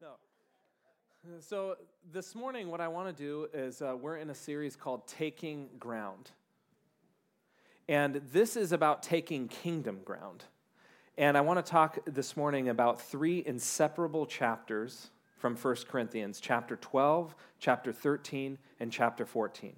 No. 0.00 0.10
So 1.40 1.76
this 2.12 2.36
morning, 2.36 2.70
what 2.70 2.80
I 2.80 2.86
want 2.86 3.16
to 3.16 3.22
do 3.22 3.48
is 3.52 3.82
uh, 3.82 3.96
we're 4.00 4.18
in 4.18 4.30
a 4.30 4.34
series 4.34 4.76
called 4.76 5.08
Taking 5.08 5.68
Ground. 5.80 6.30
And 7.88 8.22
this 8.32 8.56
is 8.56 8.70
about 8.70 9.02
taking 9.02 9.48
kingdom 9.48 10.02
ground. 10.04 10.44
And 11.16 11.36
I 11.36 11.40
want 11.40 11.64
to 11.64 11.68
talk 11.68 11.98
this 12.06 12.36
morning 12.36 12.68
about 12.68 13.00
three 13.00 13.42
inseparable 13.44 14.24
chapters 14.24 15.10
from 15.36 15.56
1 15.56 15.76
Corinthians 15.88 16.38
chapter 16.38 16.76
12, 16.76 17.34
chapter 17.58 17.92
13, 17.92 18.56
and 18.78 18.92
chapter 18.92 19.26
14. 19.26 19.74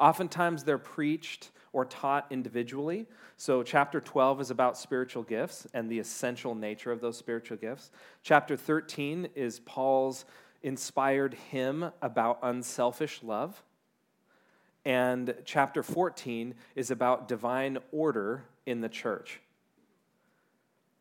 Oftentimes 0.00 0.64
they're 0.64 0.76
preached 0.76 1.50
or 1.76 1.84
taught 1.84 2.26
individually. 2.30 3.04
So, 3.36 3.62
chapter 3.62 4.00
12 4.00 4.40
is 4.40 4.50
about 4.50 4.78
spiritual 4.78 5.22
gifts 5.22 5.66
and 5.74 5.90
the 5.90 5.98
essential 5.98 6.54
nature 6.54 6.90
of 6.90 7.02
those 7.02 7.18
spiritual 7.18 7.58
gifts. 7.58 7.90
Chapter 8.22 8.56
13 8.56 9.28
is 9.34 9.60
Paul's 9.60 10.24
inspired 10.62 11.34
hymn 11.50 11.90
about 12.00 12.38
unselfish 12.42 13.22
love. 13.22 13.62
And 14.86 15.34
chapter 15.44 15.82
14 15.82 16.54
is 16.76 16.90
about 16.90 17.28
divine 17.28 17.76
order 17.92 18.44
in 18.64 18.80
the 18.80 18.88
church. 18.88 19.40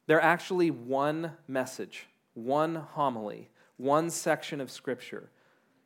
They're 0.08 0.22
actually 0.22 0.72
one 0.72 1.31
message, 1.48 2.08
one 2.34 2.76
homily, 2.76 3.48
one 3.78 4.09
section 4.09 4.59
of 4.59 4.70
Scripture. 4.70 5.30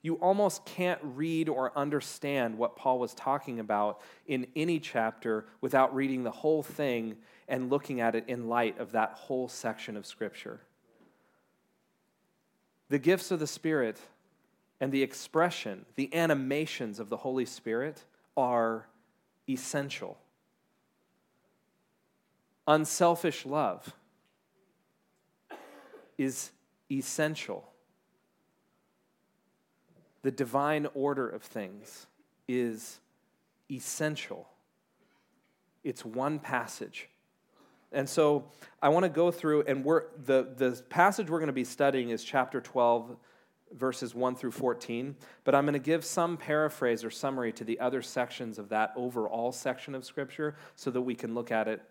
You 0.02 0.16
almost 0.16 0.66
can't 0.66 1.00
read 1.04 1.50
or 1.50 1.78
understand 1.78 2.58
what 2.58 2.76
Paul 2.76 3.00
was 3.00 3.14
talking 3.14 3.60
about 3.60 4.02
in 4.28 4.48
any 4.56 4.80
chapter 4.80 5.46
without 5.60 5.94
reading 5.94 6.24
the 6.24 6.32
whole 6.32 6.64
thing 6.64 7.18
and 7.48 7.70
looking 7.70 8.00
at 8.00 8.16
it 8.16 8.26
in 8.28 8.48
light 8.48 8.80
of 8.80 8.94
that 8.94 9.12
whole 9.14 9.50
section 9.50 9.98
of 9.98 10.06
Scripture. 10.06 10.62
The 12.88 13.00
gifts 13.00 13.32
of 13.32 13.40
the 13.40 13.48
Spirit 13.48 14.00
and 14.80 14.92
the 14.92 15.04
expression, 15.04 15.86
the 15.96 16.14
animations 16.16 17.00
of 17.00 17.10
the 17.10 17.18
Holy 17.18 17.46
Spirit 17.46 18.06
are 18.38 18.88
essential. 19.50 20.18
Unselfish 22.68 23.46
love 23.46 23.94
is 26.18 26.52
essential. 26.92 27.69
The 30.22 30.32
divine 30.32 30.88
order 30.94 31.28
of 31.28 31.44
things 31.44 32.08
is 32.48 33.00
essential. 33.72 34.48
It's 35.84 36.04
one 36.04 36.40
passage. 36.40 37.10
And 37.92 38.08
so 38.08 38.46
I 38.82 38.90
want 38.90 39.04
to 39.04 39.10
go 39.10 39.32
through, 39.32 39.64
and 39.64 39.84
we're, 39.84 40.04
the, 40.26 40.48
the 40.56 40.82
passage 40.90 41.30
we're 41.30 41.40
going 41.40 41.48
to 41.48 41.54
be 41.54 41.64
studying 41.64 42.10
is 42.10 42.24
chapter 42.24 42.62
12, 42.62 43.16
verses 43.74 44.14
1 44.14 44.36
through 44.36 44.52
14. 44.52 45.16
But 45.44 45.56
I'm 45.56 45.66
going 45.66 45.74
to 45.74 45.80
give 45.80 46.06
some 46.06 46.38
paraphrase 46.38 47.04
or 47.04 47.10
summary 47.10 47.52
to 47.54 47.64
the 47.64 47.80
other 47.80 48.02
sections 48.02 48.60
of 48.60 48.70
that 48.70 48.94
overall 48.96 49.52
section 49.52 49.96
of 49.96 50.06
Scripture 50.06 50.56
so 50.76 50.92
that 50.92 51.02
we 51.02 51.16
can 51.16 51.34
look 51.34 51.52
at 51.52 51.68
it 51.68 51.82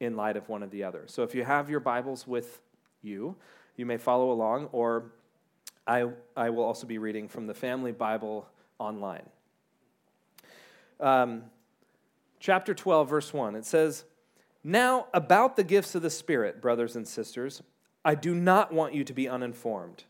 in 0.00 0.16
light 0.16 0.36
of 0.36 0.48
one 0.48 0.62
of 0.62 0.70
the 0.70 0.82
other. 0.84 1.04
So 1.06 1.22
if 1.22 1.34
you 1.34 1.44
have 1.44 1.70
your 1.70 1.80
Bibles 1.80 2.26
with 2.26 2.60
you, 3.02 3.36
you 3.76 3.86
may 3.86 3.96
follow 3.98 4.30
along, 4.30 4.68
or 4.72 5.12
I, 5.86 6.08
I 6.36 6.50
will 6.50 6.64
also 6.64 6.86
be 6.86 6.98
reading 6.98 7.28
from 7.28 7.46
the 7.46 7.54
Family 7.54 7.92
Bible 7.92 8.48
online. 8.78 9.26
Um, 10.98 11.44
chapter 12.40 12.74
12, 12.74 13.08
verse 13.08 13.32
1, 13.32 13.54
it 13.54 13.64
says, 13.64 14.04
Now 14.64 15.06
about 15.14 15.56
the 15.56 15.64
gifts 15.64 15.94
of 15.94 16.02
the 16.02 16.10
Spirit, 16.10 16.60
brothers 16.60 16.96
and 16.96 17.06
sisters, 17.06 17.62
I 18.04 18.14
do 18.14 18.34
not 18.34 18.72
want 18.72 18.94
you 18.94 19.04
to 19.04 19.12
be 19.12 19.28
uninformed. 19.28 20.04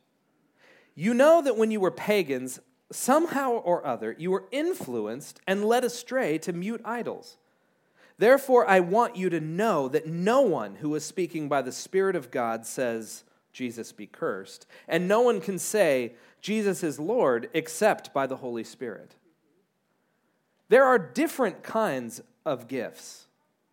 You 0.95 1.13
know 1.13 1.43
that 1.43 1.57
when 1.57 1.71
you 1.71 1.81
were 1.81 1.91
pagans, 1.91 2.59
somehow 2.91 3.53
or 3.53 3.87
other, 3.87 4.15
you 4.19 4.31
were 4.31 4.45
influenced 4.51 5.41
and 5.47 5.65
led 5.65 5.85
astray 5.85 6.39
to 6.39 6.53
mute 6.53 6.81
idols. 6.85 7.37
Therefore, 8.19 8.67
I 8.67 8.81
want 8.81 9.17
you 9.17 9.29
to 9.29 9.41
know 9.41 9.89
that 9.89 10.07
no 10.07 10.41
one 10.41 10.77
who 10.77 10.95
is 10.95 11.05
speaking 11.05 11.49
by 11.49 11.61
the 11.61 11.73
Spirit 11.73 12.17
of 12.17 12.31
God 12.31 12.65
says, 12.65 13.25
Jesus 13.57 13.91
be 13.91 14.07
cursed. 14.07 14.67
And 14.87 15.09
no 15.09 15.23
one 15.23 15.41
can 15.41 15.59
say, 15.59 16.13
Jesus 16.43 16.83
is 16.83 17.01
Lord, 17.01 17.49
except 17.55 18.13
by 18.13 18.27
the 18.27 18.37
Holy 18.37 18.65
Spirit. 18.65 19.15
There 20.69 20.85
are 20.85 20.99
different 20.99 21.63
kinds 21.63 22.21
of 22.45 22.69
gifts, 22.69 23.29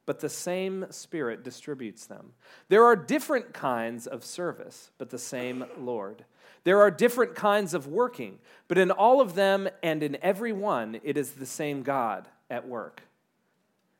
but 0.05 0.21
the 0.21 0.29
same 0.29 0.85
Spirit 0.89 1.43
distributes 1.43 2.05
them. 2.05 2.31
There 2.69 2.85
are 2.85 2.95
different 2.95 3.53
kinds 3.53 4.07
of 4.07 4.23
service, 4.23 4.91
but 4.97 5.09
the 5.09 5.19
same 5.19 5.65
Lord. 5.77 6.23
There 6.63 6.79
are 6.79 6.89
different 6.89 7.35
kinds 7.35 7.73
of 7.73 7.85
working, 7.85 8.39
but 8.69 8.77
in 8.77 8.89
all 8.89 9.19
of 9.19 9.35
them 9.35 9.67
and 9.83 10.01
in 10.01 10.17
every 10.21 10.53
one, 10.53 11.01
it 11.03 11.17
is 11.17 11.31
the 11.31 11.45
same 11.45 11.83
God 11.83 12.29
at 12.49 12.65
work. 12.65 13.01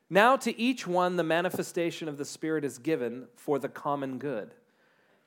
Now, 0.08 0.36
to 0.36 0.58
each 0.58 0.86
one, 0.86 1.16
the 1.16 1.22
manifestation 1.24 2.08
of 2.08 2.16
the 2.16 2.24
Spirit 2.24 2.64
is 2.64 2.78
given 2.78 3.26
for 3.36 3.58
the 3.58 3.68
common 3.68 4.16
good. 4.16 4.54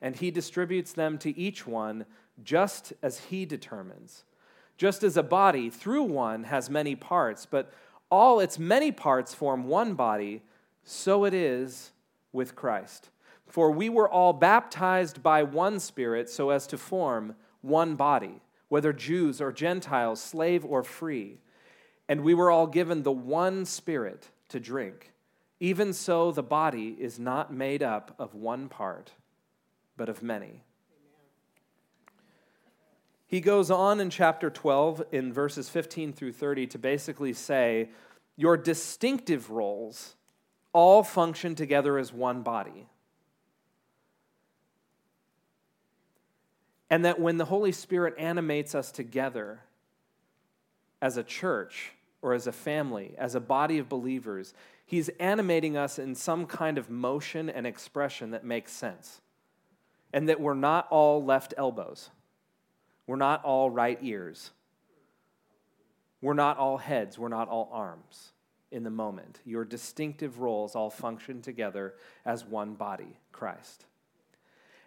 and 0.00 0.16
he 0.16 0.30
distributes 0.30 0.92
them 0.92 1.18
to 1.18 1.36
each 1.38 1.66
one 1.66 2.06
just 2.42 2.92
as 3.02 3.18
he 3.18 3.44
determines. 3.44 4.24
Just 4.76 5.02
as 5.02 5.16
a 5.16 5.22
body 5.22 5.70
through 5.70 6.04
one 6.04 6.44
has 6.44 6.70
many 6.70 6.94
parts, 6.94 7.46
but 7.46 7.72
all 8.10 8.40
its 8.40 8.58
many 8.58 8.92
parts 8.92 9.34
form 9.34 9.64
one 9.64 9.94
body, 9.94 10.42
so 10.84 11.24
it 11.24 11.34
is 11.34 11.90
with 12.32 12.54
Christ. 12.54 13.10
For 13.46 13.70
we 13.70 13.88
were 13.88 14.08
all 14.08 14.32
baptized 14.32 15.22
by 15.22 15.42
one 15.42 15.80
Spirit 15.80 16.30
so 16.30 16.50
as 16.50 16.66
to 16.68 16.78
form 16.78 17.34
one 17.60 17.96
body, 17.96 18.40
whether 18.68 18.92
Jews 18.92 19.40
or 19.40 19.52
Gentiles, 19.52 20.22
slave 20.22 20.64
or 20.64 20.82
free. 20.82 21.38
And 22.08 22.22
we 22.22 22.34
were 22.34 22.50
all 22.50 22.66
given 22.66 23.02
the 23.02 23.12
one 23.12 23.64
Spirit 23.64 24.28
to 24.50 24.60
drink. 24.60 25.12
Even 25.60 25.92
so, 25.92 26.30
the 26.30 26.42
body 26.42 26.96
is 26.98 27.18
not 27.18 27.52
made 27.52 27.82
up 27.82 28.14
of 28.18 28.34
one 28.34 28.68
part 28.68 29.12
but 29.98 30.08
of 30.08 30.22
many. 30.22 30.62
He 33.26 33.42
goes 33.42 33.70
on 33.70 34.00
in 34.00 34.08
chapter 34.08 34.48
12, 34.48 35.04
in 35.12 35.34
verses 35.34 35.68
15 35.68 36.14
through 36.14 36.32
30, 36.32 36.66
to 36.68 36.78
basically 36.78 37.34
say, 37.34 37.90
Your 38.36 38.56
distinctive 38.56 39.50
roles 39.50 40.14
all 40.72 41.02
function 41.02 41.54
together 41.54 41.98
as 41.98 42.10
one 42.10 42.42
body. 42.42 42.86
And 46.88 47.04
that 47.04 47.20
when 47.20 47.36
the 47.36 47.44
Holy 47.44 47.72
Spirit 47.72 48.14
animates 48.16 48.74
us 48.74 48.90
together 48.90 49.60
as 51.02 51.18
a 51.18 51.22
church 51.22 51.92
or 52.22 52.32
as 52.32 52.46
a 52.46 52.52
family, 52.52 53.14
as 53.18 53.34
a 53.34 53.40
body 53.40 53.76
of 53.76 53.90
believers, 53.90 54.54
He's 54.86 55.10
animating 55.20 55.76
us 55.76 55.98
in 55.98 56.14
some 56.14 56.46
kind 56.46 56.78
of 56.78 56.88
motion 56.88 57.50
and 57.50 57.66
expression 57.66 58.30
that 58.30 58.42
makes 58.42 58.72
sense 58.72 59.20
and 60.12 60.28
that 60.28 60.40
we're 60.40 60.54
not 60.54 60.86
all 60.90 61.24
left 61.24 61.54
elbows. 61.56 62.10
We're 63.06 63.16
not 63.16 63.44
all 63.44 63.70
right 63.70 63.98
ears. 64.02 64.50
We're 66.20 66.34
not 66.34 66.58
all 66.58 66.78
heads. 66.78 67.18
We're 67.18 67.28
not 67.28 67.48
all 67.48 67.68
arms 67.72 68.32
in 68.70 68.82
the 68.82 68.90
moment. 68.90 69.40
Your 69.44 69.64
distinctive 69.64 70.40
roles 70.40 70.74
all 70.74 70.90
function 70.90 71.40
together 71.40 71.94
as 72.24 72.44
one 72.44 72.74
body, 72.74 73.18
Christ. 73.32 73.86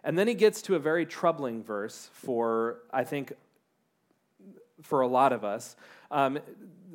And 0.04 0.18
then 0.18 0.28
he 0.28 0.34
gets 0.34 0.62
to 0.62 0.74
a 0.74 0.78
very 0.78 1.06
troubling 1.06 1.62
verse 1.62 2.10
for, 2.12 2.78
I 2.92 3.04
think, 3.04 3.32
for 4.82 5.00
a 5.00 5.06
lot 5.06 5.32
of 5.32 5.44
us. 5.44 5.76
Um, 6.10 6.38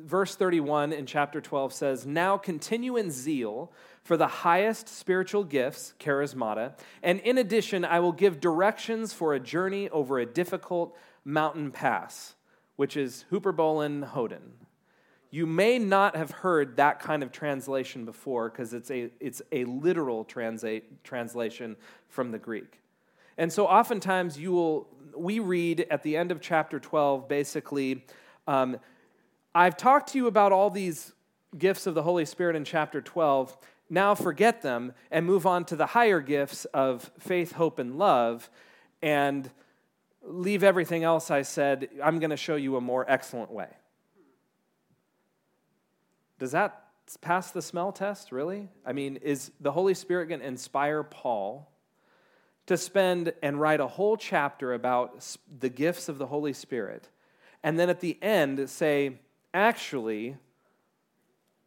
verse 0.08 0.34
31 0.34 0.92
in 0.92 1.06
chapter 1.06 1.40
12 1.40 1.72
says, 1.72 2.06
Now 2.06 2.38
continue 2.38 2.96
in 2.96 3.10
zeal 3.10 3.70
for 4.02 4.16
the 4.16 4.26
highest 4.26 4.88
spiritual 4.88 5.44
gifts, 5.44 5.92
charismata, 6.00 6.72
and 7.02 7.20
in 7.20 7.36
addition, 7.38 7.84
I 7.84 8.00
will 8.00 8.12
give 8.12 8.40
directions 8.40 9.12
for 9.12 9.34
a 9.34 9.40
journey 9.40 9.88
over 9.90 10.18
a 10.18 10.26
difficult 10.26 10.96
mountain 11.24 11.70
pass, 11.70 12.34
which 12.76 12.96
is 12.96 13.26
Hyperbolen 13.30 14.10
Hodon. 14.12 14.52
You 15.30 15.46
may 15.46 15.78
not 15.78 16.16
have 16.16 16.30
heard 16.30 16.78
that 16.78 17.00
kind 17.00 17.22
of 17.22 17.30
translation 17.30 18.06
before 18.06 18.48
because 18.48 18.72
it's 18.72 18.90
a, 18.90 19.10
it's 19.20 19.42
a 19.52 19.64
literal 19.64 20.24
translate, 20.24 21.04
translation 21.04 21.76
from 22.08 22.32
the 22.32 22.38
Greek. 22.38 22.80
And 23.36 23.52
so 23.52 23.66
oftentimes 23.66 24.38
you 24.38 24.52
will 24.52 24.88
we 25.14 25.38
read 25.38 25.86
at 25.90 26.02
the 26.02 26.16
end 26.16 26.30
of 26.30 26.40
chapter 26.40 26.78
12 26.78 27.28
basically, 27.28 28.04
um, 28.46 28.78
I've 29.58 29.76
talked 29.76 30.12
to 30.12 30.18
you 30.18 30.28
about 30.28 30.52
all 30.52 30.70
these 30.70 31.12
gifts 31.58 31.88
of 31.88 31.96
the 31.96 32.02
Holy 32.04 32.24
Spirit 32.24 32.54
in 32.54 32.64
chapter 32.64 33.00
12. 33.00 33.56
Now 33.90 34.14
forget 34.14 34.62
them 34.62 34.92
and 35.10 35.26
move 35.26 35.46
on 35.46 35.64
to 35.64 35.74
the 35.74 35.86
higher 35.86 36.20
gifts 36.20 36.64
of 36.66 37.10
faith, 37.18 37.50
hope, 37.50 37.80
and 37.80 37.98
love, 37.98 38.48
and 39.02 39.50
leave 40.22 40.62
everything 40.62 41.02
else 41.02 41.28
I 41.32 41.42
said. 41.42 41.88
I'm 42.00 42.20
going 42.20 42.30
to 42.30 42.36
show 42.36 42.54
you 42.54 42.76
a 42.76 42.80
more 42.80 43.04
excellent 43.10 43.50
way. 43.50 43.66
Does 46.38 46.52
that 46.52 46.84
pass 47.20 47.50
the 47.50 47.60
smell 47.60 47.90
test, 47.90 48.30
really? 48.30 48.68
I 48.86 48.92
mean, 48.92 49.16
is 49.16 49.50
the 49.58 49.72
Holy 49.72 49.94
Spirit 49.94 50.28
going 50.28 50.40
to 50.40 50.46
inspire 50.46 51.02
Paul 51.02 51.68
to 52.66 52.76
spend 52.76 53.32
and 53.42 53.60
write 53.60 53.80
a 53.80 53.88
whole 53.88 54.16
chapter 54.16 54.72
about 54.72 55.36
the 55.58 55.68
gifts 55.68 56.08
of 56.08 56.18
the 56.18 56.28
Holy 56.28 56.52
Spirit, 56.52 57.08
and 57.64 57.76
then 57.76 57.90
at 57.90 57.98
the 57.98 58.22
end 58.22 58.70
say, 58.70 59.18
actually, 59.52 60.36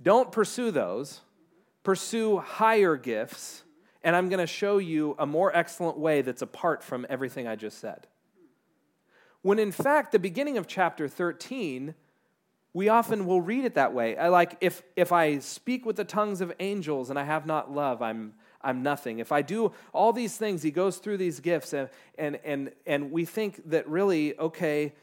don't 0.02 0.32
pursue 0.32 0.72
those, 0.72 1.22
pursue 1.84 2.40
higher 2.40 2.96
gifts, 2.96 3.64
and 4.04 4.16
I'm 4.16 4.30
going 4.30 4.40
to 4.40 4.48
show 4.48 4.78
you 4.78 5.16
a 5.20 5.26
more 5.26 5.56
excellent 5.56 5.98
way 5.98 6.22
that's 6.22 6.42
apart 6.42 6.84
from 6.84 7.06
everything 7.10 7.48
I 7.48 7.56
just 7.56 7.80
said. 7.80 8.08
When 9.42 9.60
in 9.60 9.72
fact, 9.72 10.12
the 10.12 10.20
beginning 10.20 10.58
of 10.58 10.68
chapter 10.68 11.08
13 11.08 11.96
we 12.74 12.88
often 12.88 13.26
will 13.26 13.42
read 13.42 13.66
it 13.66 13.74
that 13.74 13.94
way. 13.94 14.16
I 14.18 14.30
like 14.30 14.58
if 14.62 14.82
if 14.96 15.12
I 15.12 15.40
speak 15.40 15.86
with 15.86 15.98
the 15.98 16.06
tongues 16.06 16.42
of 16.42 16.54
angels 16.60 17.10
and 17.10 17.20
I 17.20 17.24
have 17.24 17.46
not 17.46 17.72
love, 17.72 18.02
I'm 18.02 18.34
I'm 18.62 18.84
nothing. 18.84 19.20
If 19.20 19.32
I 19.32 19.42
do 19.42 19.74
all 19.94 20.14
these 20.14 20.38
things, 20.38 20.64
he 20.64 20.72
goes 20.72 20.98
through 20.98 21.18
these 21.18 21.40
gifts 21.40 21.74
and 21.74 21.90
and 22.18 22.40
and 22.46 22.72
and 22.86 23.12
we 23.12 23.26
think 23.26 23.70
that 23.70 23.88
really 23.90 24.38
okay, 24.40 24.94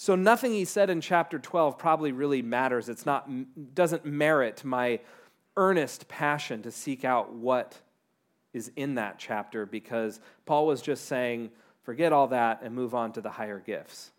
so 0.00 0.14
nothing 0.14 0.52
he 0.52 0.64
said 0.64 0.90
in 0.90 1.00
chapter 1.00 1.40
12 1.40 1.76
probably 1.76 2.12
really 2.12 2.40
matters. 2.40 2.88
It's 2.88 3.04
not 3.04 3.28
doesn't 3.74 4.04
merit 4.04 4.64
my 4.64 5.00
earnest 5.56 6.06
passion 6.06 6.62
to 6.62 6.70
seek 6.70 7.04
out 7.04 7.32
what 7.32 7.80
is 8.52 8.70
in 8.76 8.94
that 8.94 9.18
chapter 9.18 9.66
because 9.66 10.20
Paul 10.46 10.68
was 10.68 10.82
just 10.82 11.06
saying, 11.06 11.50
forget 11.82 12.12
all 12.12 12.28
that 12.28 12.60
and 12.62 12.76
move 12.76 12.94
on 12.94 13.10
to 13.14 13.20
the 13.20 13.28
higher 13.28 13.58
gifts. 13.58 14.12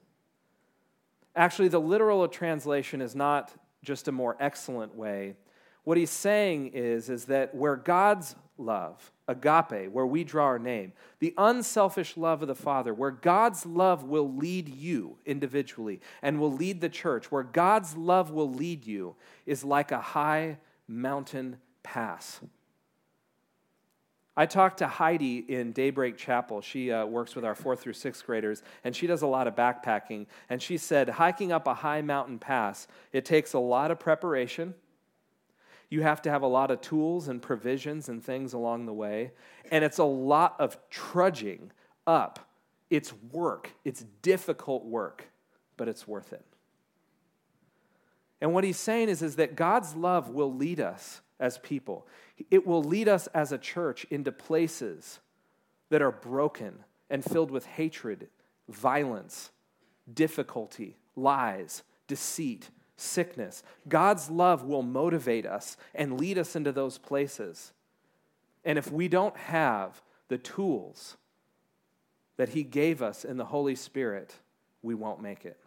Actually, 1.33 1.69
the 1.69 1.79
literal 1.79 2.27
translation 2.27 3.01
is 3.01 3.15
not 3.15 3.49
just 3.81 4.09
a 4.09 4.11
more 4.11 4.35
excellent 4.37 4.93
way. 4.95 5.37
What 5.85 5.95
he's 5.95 6.11
saying 6.11 6.71
is, 6.73 7.09
is 7.09 7.23
that 7.25 7.55
where 7.55 7.77
God's 7.77 8.35
love, 8.59 9.11
agape, 9.27 9.91
where 9.91 10.05
we 10.05 10.23
draw 10.23 10.45
our 10.45 10.59
name, 10.59 10.93
the 11.19 11.33
unselfish 11.37 12.17
love 12.17 12.41
of 12.41 12.47
the 12.47 12.55
Father, 12.55 12.93
where 12.93 13.11
God's 13.11 13.65
love 13.65 14.03
will 14.03 14.33
lead 14.33 14.69
you 14.69 15.17
individually 15.25 16.01
and 16.21 16.39
will 16.39 16.51
lead 16.51 16.81
the 16.81 16.89
church, 16.89 17.31
where 17.31 17.43
God's 17.43 17.95
love 17.95 18.31
will 18.31 18.51
lead 18.51 18.85
you, 18.85 19.15
is 19.45 19.63
like 19.63 19.91
a 19.91 20.01
high 20.01 20.57
mountain 20.87 21.57
pass. 21.83 22.41
I 24.37 24.45
talked 24.45 24.77
to 24.77 24.87
Heidi 24.87 25.39
in 25.39 25.73
Daybreak 25.73 26.15
Chapel. 26.15 26.61
She 26.61 26.93
uh, 26.93 27.05
works 27.05 27.35
with 27.35 27.43
our 27.43 27.55
fourth 27.55 27.81
through 27.81 27.93
sixth 27.93 28.25
graders, 28.25 28.63
and 28.85 28.95
she 28.95 29.05
does 29.05 29.21
a 29.21 29.27
lot 29.27 29.47
of 29.47 29.55
backpacking. 29.55 30.27
And 30.49 30.61
she 30.61 30.77
said, 30.77 31.09
hiking 31.09 31.51
up 31.51 31.67
a 31.67 31.73
high 31.73 32.01
mountain 32.01 32.39
pass, 32.39 32.87
it 33.11 33.25
takes 33.25 33.51
a 33.51 33.59
lot 33.59 33.91
of 33.91 33.99
preparation. 33.99 34.75
You 35.89 36.01
have 36.03 36.21
to 36.23 36.29
have 36.29 36.43
a 36.43 36.47
lot 36.47 36.71
of 36.71 36.81
tools 36.81 37.27
and 37.27 37.41
provisions 37.41 38.09
and 38.09 38.23
things 38.23 38.53
along 38.53 38.85
the 38.85 38.93
way. 38.93 39.31
And 39.71 39.83
it's 39.83 39.97
a 39.97 40.03
lot 40.03 40.55
of 40.59 40.77
trudging 40.89 41.71
up. 42.05 42.47
It's 42.89 43.13
work, 43.31 43.71
it's 43.85 44.05
difficult 44.21 44.85
work, 44.85 45.29
but 45.77 45.87
it's 45.87 46.07
worth 46.07 46.33
it. 46.33 46.45
And 48.41 48.53
what 48.53 48.63
he's 48.63 48.77
saying 48.77 49.09
is, 49.09 49.21
is 49.21 49.35
that 49.35 49.55
God's 49.55 49.95
love 49.95 50.29
will 50.29 50.53
lead 50.53 50.79
us 50.79 51.21
as 51.39 51.57
people. 51.57 52.07
It 52.49 52.65
will 52.65 52.83
lead 52.83 53.07
us 53.07 53.27
as 53.27 53.51
a 53.51 53.57
church 53.57 54.05
into 54.09 54.31
places 54.31 55.19
that 55.89 56.01
are 56.01 56.11
broken 56.11 56.83
and 57.09 57.23
filled 57.23 57.51
with 57.51 57.65
hatred, 57.65 58.27
violence, 58.67 59.51
difficulty, 60.13 60.97
lies, 61.15 61.83
deceit, 62.07 62.69
sickness. 62.99 63.63
God's 63.87 64.29
love 64.29 64.63
will 64.63 64.83
motivate 64.83 65.45
us 65.45 65.77
and 65.93 66.19
lead 66.19 66.37
us 66.37 66.55
into 66.55 66.71
those 66.71 66.97
places. 66.97 67.73
And 68.63 68.77
if 68.77 68.91
we 68.91 69.07
don't 69.07 69.35
have 69.37 70.01
the 70.27 70.37
tools 70.37 71.17
that 72.37 72.49
He 72.49 72.63
gave 72.63 73.01
us 73.01 73.25
in 73.25 73.37
the 73.37 73.45
Holy 73.45 73.75
Spirit, 73.75 74.35
we 74.81 74.95
won't 74.95 75.21
make 75.21 75.45
it. 75.45 75.57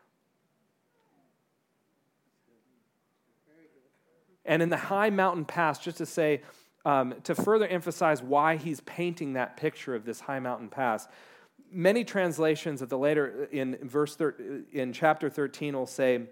And 4.44 4.62
in 4.62 4.70
the 4.70 4.76
high 4.76 5.10
mountain 5.10 5.44
pass, 5.44 5.78
just 5.78 5.98
to 5.98 6.06
say, 6.06 6.42
um, 6.84 7.14
to 7.24 7.34
further 7.34 7.66
emphasize 7.66 8.22
why 8.22 8.56
he's 8.56 8.80
painting 8.80 9.34
that 9.34 9.56
picture 9.56 9.94
of 9.94 10.04
this 10.04 10.20
high 10.20 10.40
mountain 10.40 10.68
pass, 10.68 11.06
many 11.70 12.04
translations 12.04 12.82
at 12.82 12.88
the 12.88 12.98
later 12.98 13.48
in 13.52 13.78
verse 13.82 14.16
thir- 14.16 14.64
in 14.72 14.92
chapter 14.92 15.30
13 15.30 15.76
will 15.76 15.86
say, 15.86 16.22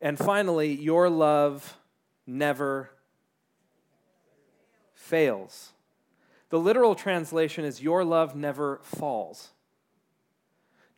and 0.00 0.18
finally, 0.18 0.74
your 0.74 1.08
love 1.08 1.76
never 2.26 2.90
fails. 4.94 5.72
The 6.50 6.58
literal 6.58 6.94
translation 6.94 7.64
is, 7.64 7.82
Your 7.82 8.04
love 8.04 8.36
never 8.36 8.80
falls. 8.82 9.50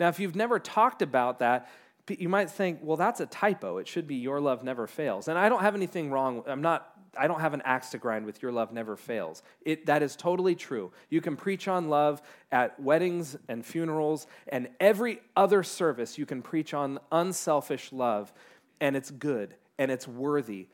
Now, 0.01 0.09
if 0.09 0.21
you've 0.21 0.37
never 0.37 0.59
talked 0.59 1.03
about 1.03 1.41
that, 1.41 1.69
you 2.17 2.29
might 2.29 2.51
think, 2.51 2.81
well, 2.83 2.97
that's 2.97 3.21
a 3.21 3.27
typo. 3.27 3.79
It 3.79 3.89
should 3.89 4.07
be 4.07 4.15
your 4.15 4.41
love 4.41 4.65
never 4.65 4.87
fails. 4.87 5.29
And 5.29 5.39
I 5.39 5.49
don't 5.49 5.61
have 5.61 5.75
anything 5.75 6.11
wrong. 6.11 6.43
I'm 6.47 6.63
not, 6.63 6.91
I 7.17 7.27
don't 7.27 7.41
have 7.41 7.53
an 7.53 7.63
axe 7.65 7.91
to 7.91 7.99
grind 7.99 8.25
with 8.25 8.43
your 8.43 8.53
love 8.53 8.73
never 8.73 8.97
fails. 8.97 9.43
It, 9.63 9.87
that 9.87 10.03
is 10.03 10.17
totally 10.17 10.55
true. 10.55 10.93
You 11.11 11.21
can 11.21 11.37
preach 11.37 11.69
on 11.69 11.89
love 11.89 12.23
at 12.51 12.81
weddings 12.81 13.37
and 13.49 13.65
funerals 13.67 14.27
and 14.47 14.69
every 14.81 15.21
other 15.37 15.63
service. 15.63 16.17
You 16.17 16.27
can 16.27 16.41
preach 16.41 16.73
on 16.73 16.99
unselfish 17.13 17.93
love, 17.93 18.33
and 18.81 18.97
it's 18.97 19.11
good 19.11 19.55
and 19.79 19.91
it's 19.91 20.07
worthy. 20.09 20.69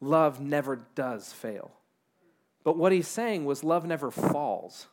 Love 0.00 0.40
never 0.40 0.86
does 0.94 1.32
fail. 1.32 1.72
But 2.64 2.76
what 2.76 2.92
he's 2.92 3.08
saying 3.08 3.44
was 3.44 3.62
love 3.62 3.86
never 3.86 4.10
falls. 4.10 4.88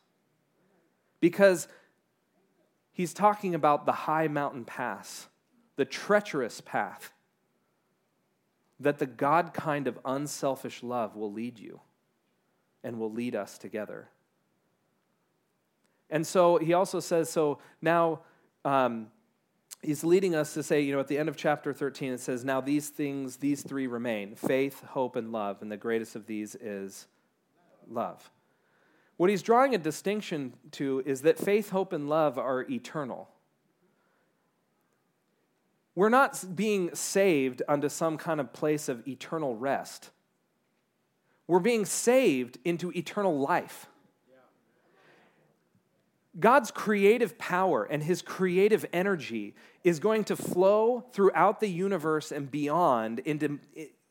Because 1.20 1.68
He's 2.94 3.12
talking 3.12 3.56
about 3.56 3.86
the 3.86 3.92
high 3.92 4.28
mountain 4.28 4.64
pass, 4.64 5.26
the 5.74 5.84
treacherous 5.84 6.60
path 6.60 7.12
that 8.78 8.98
the 8.98 9.06
God 9.06 9.52
kind 9.52 9.88
of 9.88 9.98
unselfish 10.04 10.82
love 10.82 11.16
will 11.16 11.32
lead 11.32 11.58
you 11.58 11.80
and 12.84 12.98
will 12.98 13.10
lead 13.10 13.34
us 13.34 13.58
together. 13.58 14.10
And 16.08 16.24
so 16.24 16.58
he 16.58 16.72
also 16.72 17.00
says, 17.00 17.28
so 17.28 17.58
now 17.82 18.20
um, 18.64 19.08
he's 19.84 20.04
leading 20.04 20.34
us 20.34 20.54
to 20.54 20.62
say, 20.62 20.80
you 20.80 20.92
know, 20.92 21.00
at 21.00 21.08
the 21.08 21.18
end 21.18 21.28
of 21.28 21.36
chapter 21.36 21.72
13, 21.72 22.12
it 22.12 22.20
says, 22.20 22.44
now 22.44 22.60
these 22.60 22.88
things, 22.88 23.36
these 23.36 23.62
three 23.62 23.86
remain 23.86 24.34
faith, 24.34 24.82
hope, 24.82 25.16
and 25.16 25.32
love. 25.32 25.62
And 25.62 25.70
the 25.70 25.76
greatest 25.76 26.16
of 26.16 26.26
these 26.26 26.54
is 26.54 27.06
love. 27.88 28.30
What 29.16 29.30
he's 29.30 29.42
drawing 29.42 29.74
a 29.74 29.78
distinction 29.78 30.54
to 30.72 31.02
is 31.06 31.22
that 31.22 31.38
faith, 31.38 31.70
hope, 31.70 31.92
and 31.92 32.08
love 32.08 32.38
are 32.38 32.62
eternal. 32.62 33.28
We're 35.94 36.08
not 36.08 36.44
being 36.56 36.92
saved 36.94 37.62
unto 37.68 37.88
some 37.88 38.18
kind 38.18 38.40
of 38.40 38.52
place 38.52 38.88
of 38.88 39.06
eternal 39.06 39.54
rest. 39.54 40.10
We're 41.46 41.60
being 41.60 41.84
saved 41.84 42.58
into 42.64 42.90
eternal 42.92 43.38
life. 43.38 43.86
God's 46.38 46.70
creative 46.70 47.38
power 47.38 47.84
and 47.84 48.02
his 48.02 48.22
creative 48.22 48.84
energy 48.92 49.54
is 49.84 50.00
going 50.00 50.24
to 50.24 50.36
flow 50.36 51.04
throughout 51.12 51.60
the 51.60 51.68
universe 51.68 52.32
and 52.32 52.50
beyond 52.50 53.20
into 53.20 53.60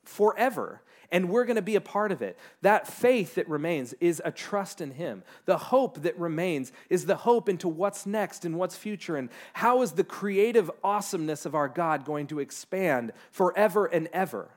forever 0.05 0.81
and 1.13 1.29
we're 1.29 1.45
going 1.45 1.57
to 1.57 1.61
be 1.61 1.75
a 1.75 1.81
part 1.81 2.11
of 2.11 2.23
it. 2.23 2.37
That 2.63 2.87
faith 2.87 3.35
that 3.35 3.47
remains 3.47 3.93
is 4.01 4.19
a 4.25 4.31
trust 4.31 4.81
in 4.81 4.91
Him. 4.91 5.23
The 5.45 5.59
hope 5.59 6.01
that 6.01 6.17
remains 6.17 6.71
is 6.89 7.05
the 7.05 7.15
hope 7.15 7.47
into 7.47 7.67
what's 7.67 8.07
next 8.07 8.45
and 8.45 8.57
what's 8.57 8.75
future, 8.75 9.15
and 9.15 9.29
how 9.53 9.83
is 9.83 9.91
the 9.91 10.03
creative 10.03 10.71
awesomeness 10.83 11.45
of 11.45 11.53
our 11.53 11.69
God 11.69 12.03
going 12.03 12.25
to 12.27 12.39
expand 12.39 13.13
forever 13.31 13.85
and 13.85 14.09
ever. 14.11 14.49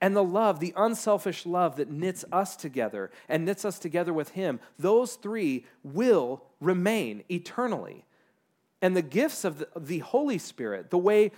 And 0.00 0.14
the 0.14 0.24
love, 0.24 0.60
the 0.60 0.74
unselfish 0.76 1.44
love 1.44 1.76
that 1.76 1.90
knits 1.90 2.24
us 2.30 2.56
together 2.56 3.10
and 3.28 3.44
knits 3.44 3.64
us 3.64 3.78
together 3.78 4.12
with 4.12 4.30
Him, 4.30 4.60
those 4.78 5.14
three 5.14 5.66
will 5.82 6.44
remain 6.60 7.24
eternally. 7.28 8.04
And 8.80 8.96
the 8.96 9.02
gifts 9.02 9.44
of 9.44 9.64
the, 9.76 9.98
Holy 9.98 10.38
Spirit, 10.38 10.90
the 10.90 10.98
way 10.98 11.32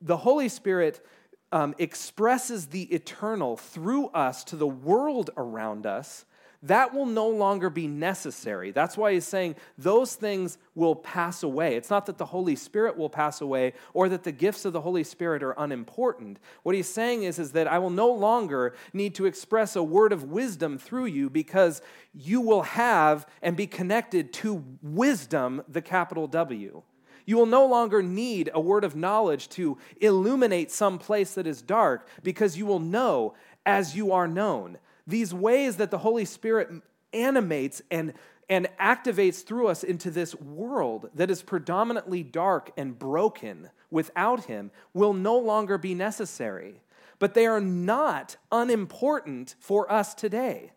the 0.00 0.16
Holy 0.16 0.48
Spirit 0.48 1.04
um, 1.52 1.74
expresses 1.78 2.66
the 2.66 2.84
eternal 2.84 3.56
through 3.56 4.06
us 4.08 4.44
to 4.44 4.56
the 4.56 4.66
world 4.66 5.30
around 5.36 5.84
us, 5.86 6.24
that 6.62 6.92
will 6.92 7.06
no 7.06 7.28
longer 7.28 7.70
be 7.70 7.86
necessary. 7.86 8.72
That's 8.72 8.96
why 8.96 9.12
he's 9.12 9.26
saying 9.26 9.54
those 9.76 10.16
things 10.16 10.58
will 10.74 10.96
pass 10.96 11.44
away. 11.44 11.76
It's 11.76 11.90
not 11.90 12.06
that 12.06 12.18
the 12.18 12.26
Holy 12.26 12.56
Spirit 12.56 12.96
will 12.96 13.08
pass 13.08 13.40
away 13.40 13.74
or 13.94 14.08
that 14.08 14.24
the 14.24 14.32
gifts 14.32 14.64
of 14.64 14.72
the 14.72 14.80
Holy 14.80 15.04
Spirit 15.04 15.44
are 15.44 15.54
unimportant. 15.56 16.40
What 16.64 16.74
he's 16.74 16.88
saying 16.88 17.22
is, 17.22 17.38
is 17.38 17.52
that 17.52 17.68
I 17.68 17.78
will 17.78 17.90
no 17.90 18.10
longer 18.10 18.74
need 18.92 19.14
to 19.16 19.26
express 19.26 19.76
a 19.76 19.82
word 19.84 20.12
of 20.12 20.24
wisdom 20.24 20.78
through 20.78 21.06
you 21.06 21.30
because 21.30 21.80
you 22.12 22.40
will 22.40 22.62
have 22.62 23.26
and 23.40 23.56
be 23.56 23.68
connected 23.68 24.32
to 24.34 24.64
wisdom, 24.82 25.62
the 25.68 25.82
capital 25.82 26.26
W. 26.26 26.82
You 27.24 27.36
will 27.36 27.46
no 27.46 27.66
longer 27.66 28.02
need 28.02 28.50
a 28.52 28.60
word 28.60 28.82
of 28.82 28.96
knowledge 28.96 29.48
to 29.50 29.78
illuminate 30.00 30.72
some 30.72 30.98
place 30.98 31.34
that 31.34 31.46
is 31.46 31.62
dark 31.62 32.08
because 32.24 32.56
you 32.56 32.66
will 32.66 32.80
know 32.80 33.34
as 33.64 33.94
you 33.94 34.10
are 34.12 34.26
known 34.26 34.78
these 35.08 35.32
ways 35.32 35.76
that 35.76 35.90
the 35.90 35.98
Holy 35.98 36.26
Spirit 36.26 36.68
animates 37.12 37.80
and, 37.90 38.12
and 38.48 38.68
activates 38.78 39.42
through 39.44 39.68
us 39.68 39.82
into 39.82 40.10
this 40.10 40.34
world 40.36 41.08
that 41.14 41.30
is 41.30 41.42
predominantly 41.42 42.22
dark 42.22 42.70
and 42.76 42.98
broken 42.98 43.70
without 43.90 44.44
Him 44.44 44.70
will 44.92 45.14
no 45.14 45.36
longer 45.38 45.78
be 45.78 45.94
necessary. 45.94 46.82
But 47.18 47.34
they 47.34 47.46
are 47.46 47.60
not 47.60 48.36
unimportant 48.52 49.56
for 49.58 49.90
us 49.90 50.14
today. 50.14 50.72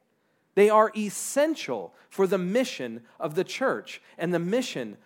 They 0.56 0.70
are 0.70 0.92
essential 0.98 1.94
for 2.10 2.26
the 2.26 2.38
mission 2.38 3.02
of 3.20 3.36
the 3.36 3.44
church 3.44 4.02
and 4.18 4.34
the 4.34 4.40
mission 4.40 4.98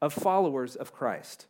of 0.00 0.12
followers 0.12 0.76
of 0.76 0.92
Christ. 0.92 1.46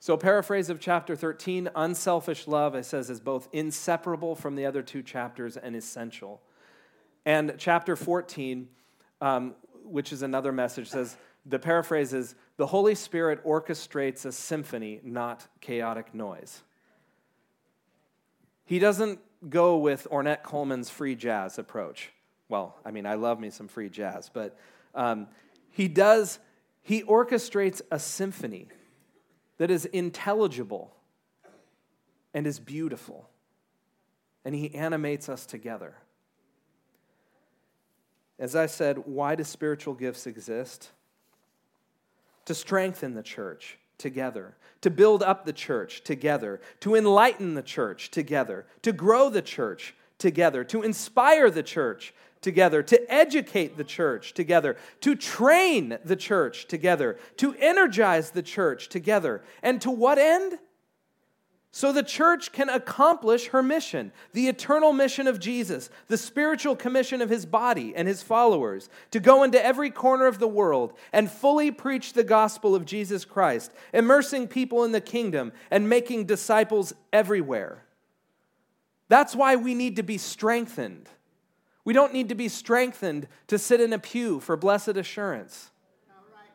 So, 0.00 0.16
paraphrase 0.16 0.70
of 0.70 0.78
chapter 0.78 1.16
13 1.16 1.70
unselfish 1.74 2.46
love, 2.46 2.76
it 2.76 2.84
says, 2.84 3.10
is 3.10 3.18
both 3.18 3.48
inseparable 3.52 4.36
from 4.36 4.54
the 4.54 4.64
other 4.64 4.80
two 4.80 5.02
chapters 5.02 5.56
and 5.56 5.74
essential. 5.74 6.40
And 7.26 7.54
chapter 7.58 7.96
14, 7.96 8.68
um, 9.20 9.54
which 9.84 10.12
is 10.12 10.22
another 10.22 10.52
message, 10.52 10.88
says, 10.88 11.16
the 11.44 11.58
paraphrase 11.58 12.12
is, 12.12 12.36
the 12.58 12.66
Holy 12.66 12.94
Spirit 12.94 13.42
orchestrates 13.44 14.24
a 14.24 14.32
symphony, 14.32 15.00
not 15.02 15.46
chaotic 15.60 16.14
noise. 16.14 16.62
He 18.64 18.78
doesn't 18.78 19.18
go 19.48 19.78
with 19.78 20.06
Ornette 20.10 20.42
Coleman's 20.42 20.90
free 20.90 21.16
jazz 21.16 21.58
approach. 21.58 22.10
Well, 22.48 22.76
I 22.84 22.92
mean, 22.92 23.06
I 23.06 23.14
love 23.14 23.40
me 23.40 23.50
some 23.50 23.66
free 23.66 23.88
jazz, 23.88 24.30
but 24.32 24.56
um, 24.94 25.26
he 25.70 25.88
does, 25.88 26.38
he 26.82 27.02
orchestrates 27.02 27.80
a 27.90 27.98
symphony 27.98 28.68
that 29.58 29.70
is 29.70 29.84
intelligible 29.84 30.94
and 32.32 32.46
is 32.46 32.58
beautiful. 32.58 33.28
And 34.44 34.54
He 34.54 34.74
animates 34.74 35.28
us 35.28 35.44
together. 35.44 35.94
As 38.38 38.54
I 38.54 38.66
said, 38.66 39.02
why 39.04 39.34
do 39.34 39.44
spiritual 39.44 39.94
gifts 39.94 40.26
exist? 40.26 40.90
To 42.46 42.54
strengthen 42.54 43.14
the 43.14 43.22
church 43.22 43.78
together, 43.98 44.56
to 44.80 44.90
build 44.90 45.22
up 45.22 45.44
the 45.44 45.52
church 45.52 46.04
together, 46.04 46.60
to 46.80 46.94
enlighten 46.94 47.54
the 47.54 47.62
church 47.62 48.10
together, 48.10 48.64
to 48.82 48.92
grow 48.92 49.28
the 49.28 49.42
church 49.42 49.94
together, 50.18 50.62
to 50.64 50.82
inspire 50.82 51.50
the 51.50 51.64
church 51.64 52.14
together, 52.40 52.82
to 52.82 53.12
educate 53.12 53.76
the 53.76 53.84
church 53.84 54.34
together, 54.34 54.76
to 55.00 55.14
train 55.14 55.98
the 56.04 56.16
church 56.16 56.66
together, 56.68 57.18
to 57.36 57.54
energize 57.54 58.30
the 58.30 58.42
church 58.42 58.88
together. 58.88 59.42
And 59.62 59.80
to 59.82 59.90
what 59.90 60.18
end? 60.18 60.58
So 61.70 61.92
the 61.92 62.02
church 62.02 62.50
can 62.50 62.70
accomplish 62.70 63.48
her 63.48 63.62
mission, 63.62 64.10
the 64.32 64.48
eternal 64.48 64.92
mission 64.92 65.26
of 65.26 65.38
Jesus, 65.38 65.90
the 66.06 66.16
spiritual 66.16 66.74
commission 66.74 67.20
of 67.20 67.28
his 67.28 67.44
body 67.44 67.94
and 67.94 68.08
his 68.08 68.22
followers, 68.22 68.88
to 69.10 69.20
go 69.20 69.42
into 69.42 69.64
every 69.64 69.90
corner 69.90 70.26
of 70.26 70.38
the 70.38 70.48
world 70.48 70.94
and 71.12 71.30
fully 71.30 71.70
preach 71.70 72.14
the 72.14 72.24
gospel 72.24 72.74
of 72.74 72.86
Jesus 72.86 73.24
Christ, 73.24 73.72
immersing 73.92 74.48
people 74.48 74.82
in 74.84 74.92
the 74.92 75.00
kingdom 75.00 75.52
and 75.70 75.88
making 75.88 76.24
disciples 76.24 76.94
everywhere. 77.12 77.84
That's 79.08 79.36
why 79.36 79.56
we 79.56 79.74
need 79.74 79.96
to 79.96 80.02
be 80.02 80.18
strengthened. 80.18 81.08
We 81.88 81.94
don't 81.94 82.12
need 82.12 82.28
to 82.28 82.34
be 82.34 82.48
strengthened 82.48 83.28
to 83.46 83.56
sit 83.56 83.80
in 83.80 83.94
a 83.94 83.98
pew 83.98 84.40
for 84.40 84.58
blessed 84.58 84.98
assurance. 84.98 85.70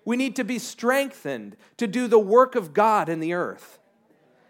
We 0.06 0.16
need 0.16 0.36
to 0.36 0.44
be 0.44 0.60
strengthened 0.60 1.58
to 1.78 1.88
do 1.88 2.08
the 2.08 2.20
work 2.20 2.54
of 2.54 2.72
God 2.72 3.10
in 3.10 3.20
the 3.20 3.34
earth. 3.34 3.80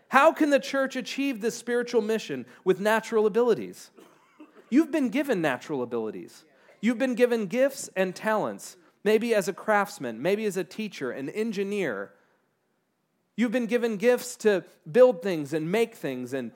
How 0.10 0.34
can 0.34 0.50
the 0.50 0.60
church 0.60 0.98
achieve 0.98 1.40
this 1.40 1.56
spiritual 1.56 2.02
mission 2.02 2.46
with 2.66 2.82
natural 2.82 3.26
abilities? 3.26 3.92
You've 4.70 4.92
been 4.92 5.08
given 5.08 5.42
natural 5.42 5.84
abilities. 5.84 6.44
You've 6.82 6.98
been 6.98 7.16
given 7.16 7.46
gifts 7.46 7.90
and 7.96 8.14
talents, 8.14 8.76
maybe 9.06 9.34
as 9.34 9.48
a 9.48 9.54
craftsman, 9.54 10.22
maybe 10.22 10.44
as 10.44 10.58
a 10.58 10.66
teacher, 10.66 11.12
an 11.12 11.30
engineer. 11.30 12.12
You've 13.38 13.54
been 13.54 13.68
given 13.68 13.96
gifts 13.96 14.36
to 14.36 14.66
build 14.92 15.22
things 15.22 15.54
and 15.54 15.72
make 15.72 15.96
things 15.96 16.34
and 16.34 16.52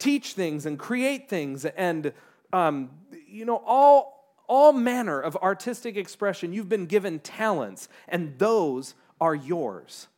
teach 0.00 0.32
things 0.32 0.66
and 0.66 0.80
create 0.80 1.28
things 1.28 1.64
and 1.64 2.12
um, 2.52 2.90
you 3.28 3.44
know, 3.44 3.62
all, 3.64 4.34
all 4.48 4.72
manner 4.72 5.20
of 5.20 5.36
artistic 5.36 5.96
expression. 5.96 6.52
You've 6.52 6.68
been 6.68 6.86
given 6.86 7.18
talents, 7.20 7.88
and 8.08 8.38
those 8.38 8.94
are 9.20 9.34
yours. 9.34 10.08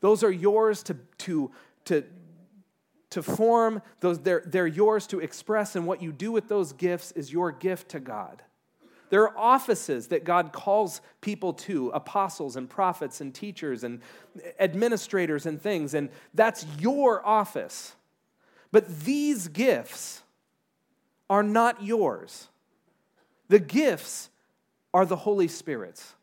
Those 0.00 0.22
are 0.22 0.32
yours 0.32 0.82
to, 0.84 0.96
to, 1.18 1.50
to, 1.86 2.04
to 3.10 3.22
form, 3.22 3.82
those, 4.00 4.20
they're, 4.20 4.42
they're 4.44 4.66
yours 4.66 5.06
to 5.08 5.20
express, 5.20 5.76
and 5.76 5.86
what 5.86 6.02
you 6.02 6.12
do 6.12 6.32
with 6.32 6.48
those 6.48 6.72
gifts 6.72 7.12
is 7.12 7.32
your 7.32 7.52
gift 7.52 7.90
to 7.90 8.00
God. 8.00 8.42
There 9.10 9.22
are 9.22 9.38
offices 9.38 10.08
that 10.08 10.24
God 10.24 10.52
calls 10.52 11.00
people 11.20 11.52
to 11.52 11.90
apostles 11.90 12.56
and 12.56 12.68
prophets 12.68 13.20
and 13.20 13.32
teachers 13.32 13.84
and 13.84 14.00
administrators 14.58 15.46
and 15.46 15.62
things, 15.62 15.94
and 15.94 16.08
that's 16.32 16.66
your 16.80 17.24
office. 17.24 17.94
But 18.72 19.04
these 19.04 19.46
gifts 19.46 20.23
are 21.34 21.42
not 21.42 21.82
yours. 21.82 22.46
The 23.48 23.58
gifts 23.58 24.30
are 24.94 25.04
the 25.04 25.16
Holy 25.16 25.48
Spirit's. 25.48 26.14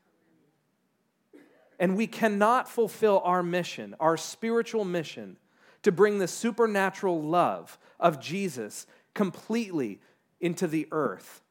And 1.78 1.98
we 1.98 2.08
cannot 2.08 2.70
fulfill 2.70 3.22
our 3.26 3.44
mission, 3.44 3.94
our 4.00 4.16
spiritual 4.16 4.86
mission, 4.86 5.36
to 5.84 5.92
bring 5.92 6.20
the 6.20 6.30
supernatural 6.30 7.22
love 7.22 7.78
of 8.00 8.22
Jesus 8.22 8.88
completely 9.14 10.00
into 10.40 10.66
the 10.66 10.88
earth 10.94 11.42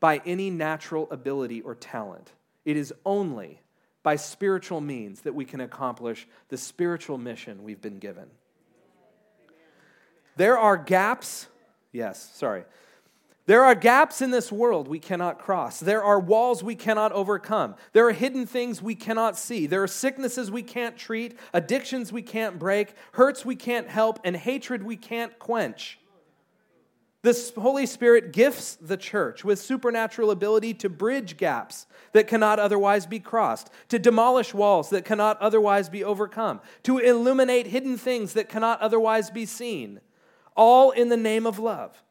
by 0.00 0.20
any 0.26 0.50
natural 0.50 1.06
ability 1.12 1.60
or 1.60 1.76
talent. 1.76 2.32
It 2.64 2.76
is 2.76 2.92
only 3.06 3.62
by 4.02 4.16
spiritual 4.16 4.80
means 4.80 5.20
that 5.20 5.36
we 5.36 5.44
can 5.44 5.60
accomplish 5.60 6.26
the 6.48 6.56
spiritual 6.56 7.18
mission 7.18 7.62
we've 7.62 7.80
been 7.80 8.00
given. 8.00 8.26
There 10.34 10.58
are 10.58 10.76
gaps 10.76 11.46
Yes, 11.92 12.30
sorry. 12.34 12.64
There 13.46 13.64
are 13.64 13.74
gaps 13.74 14.22
in 14.22 14.30
this 14.30 14.52
world 14.52 14.86
we 14.86 15.00
cannot 15.00 15.40
cross. 15.40 15.80
There 15.80 16.04
are 16.04 16.20
walls 16.20 16.62
we 16.62 16.76
cannot 16.76 17.10
overcome. 17.10 17.74
There 17.92 18.06
are 18.06 18.12
hidden 18.12 18.46
things 18.46 18.80
we 18.80 18.94
cannot 18.94 19.36
see. 19.36 19.66
There 19.66 19.82
are 19.82 19.88
sicknesses 19.88 20.52
we 20.52 20.62
can't 20.62 20.96
treat, 20.96 21.36
addictions 21.52 22.12
we 22.12 22.22
can't 22.22 22.60
break, 22.60 22.94
hurts 23.12 23.44
we 23.44 23.56
can't 23.56 23.88
help, 23.88 24.20
and 24.22 24.36
hatred 24.36 24.84
we 24.84 24.96
can't 24.96 25.36
quench. 25.40 25.98
The 27.22 27.52
Holy 27.58 27.86
Spirit 27.86 28.32
gifts 28.32 28.76
the 28.76 28.96
church 28.96 29.44
with 29.44 29.58
supernatural 29.58 30.30
ability 30.30 30.74
to 30.74 30.88
bridge 30.88 31.36
gaps 31.36 31.86
that 32.12 32.28
cannot 32.28 32.58
otherwise 32.58 33.04
be 33.04 33.18
crossed, 33.18 33.68
to 33.88 33.98
demolish 33.98 34.54
walls 34.54 34.90
that 34.90 35.04
cannot 35.04 35.40
otherwise 35.42 35.88
be 35.88 36.04
overcome, 36.04 36.60
to 36.84 36.98
illuminate 36.98 37.66
hidden 37.66 37.98
things 37.98 38.34
that 38.34 38.48
cannot 38.48 38.80
otherwise 38.80 39.28
be 39.28 39.44
seen 39.44 40.00
all 40.60 40.90
in 40.90 41.08
the 41.08 41.16
name 41.16 41.46
of 41.46 41.58
love. 41.58 42.04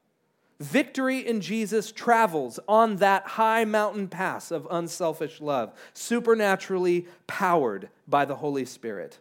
Victory 0.59 1.19
in 1.19 1.39
Jesus 1.39 1.91
travels 1.91 2.59
on 2.67 2.95
that 2.95 3.23
high 3.27 3.63
mountain 3.63 4.07
pass 4.07 4.49
of 4.49 4.67
unselfish 4.71 5.39
love, 5.39 5.71
supernaturally 5.93 7.07
powered 7.27 7.89
by 8.07 8.25
the 8.25 8.37
Holy 8.37 8.65
Spirit. 8.65 9.19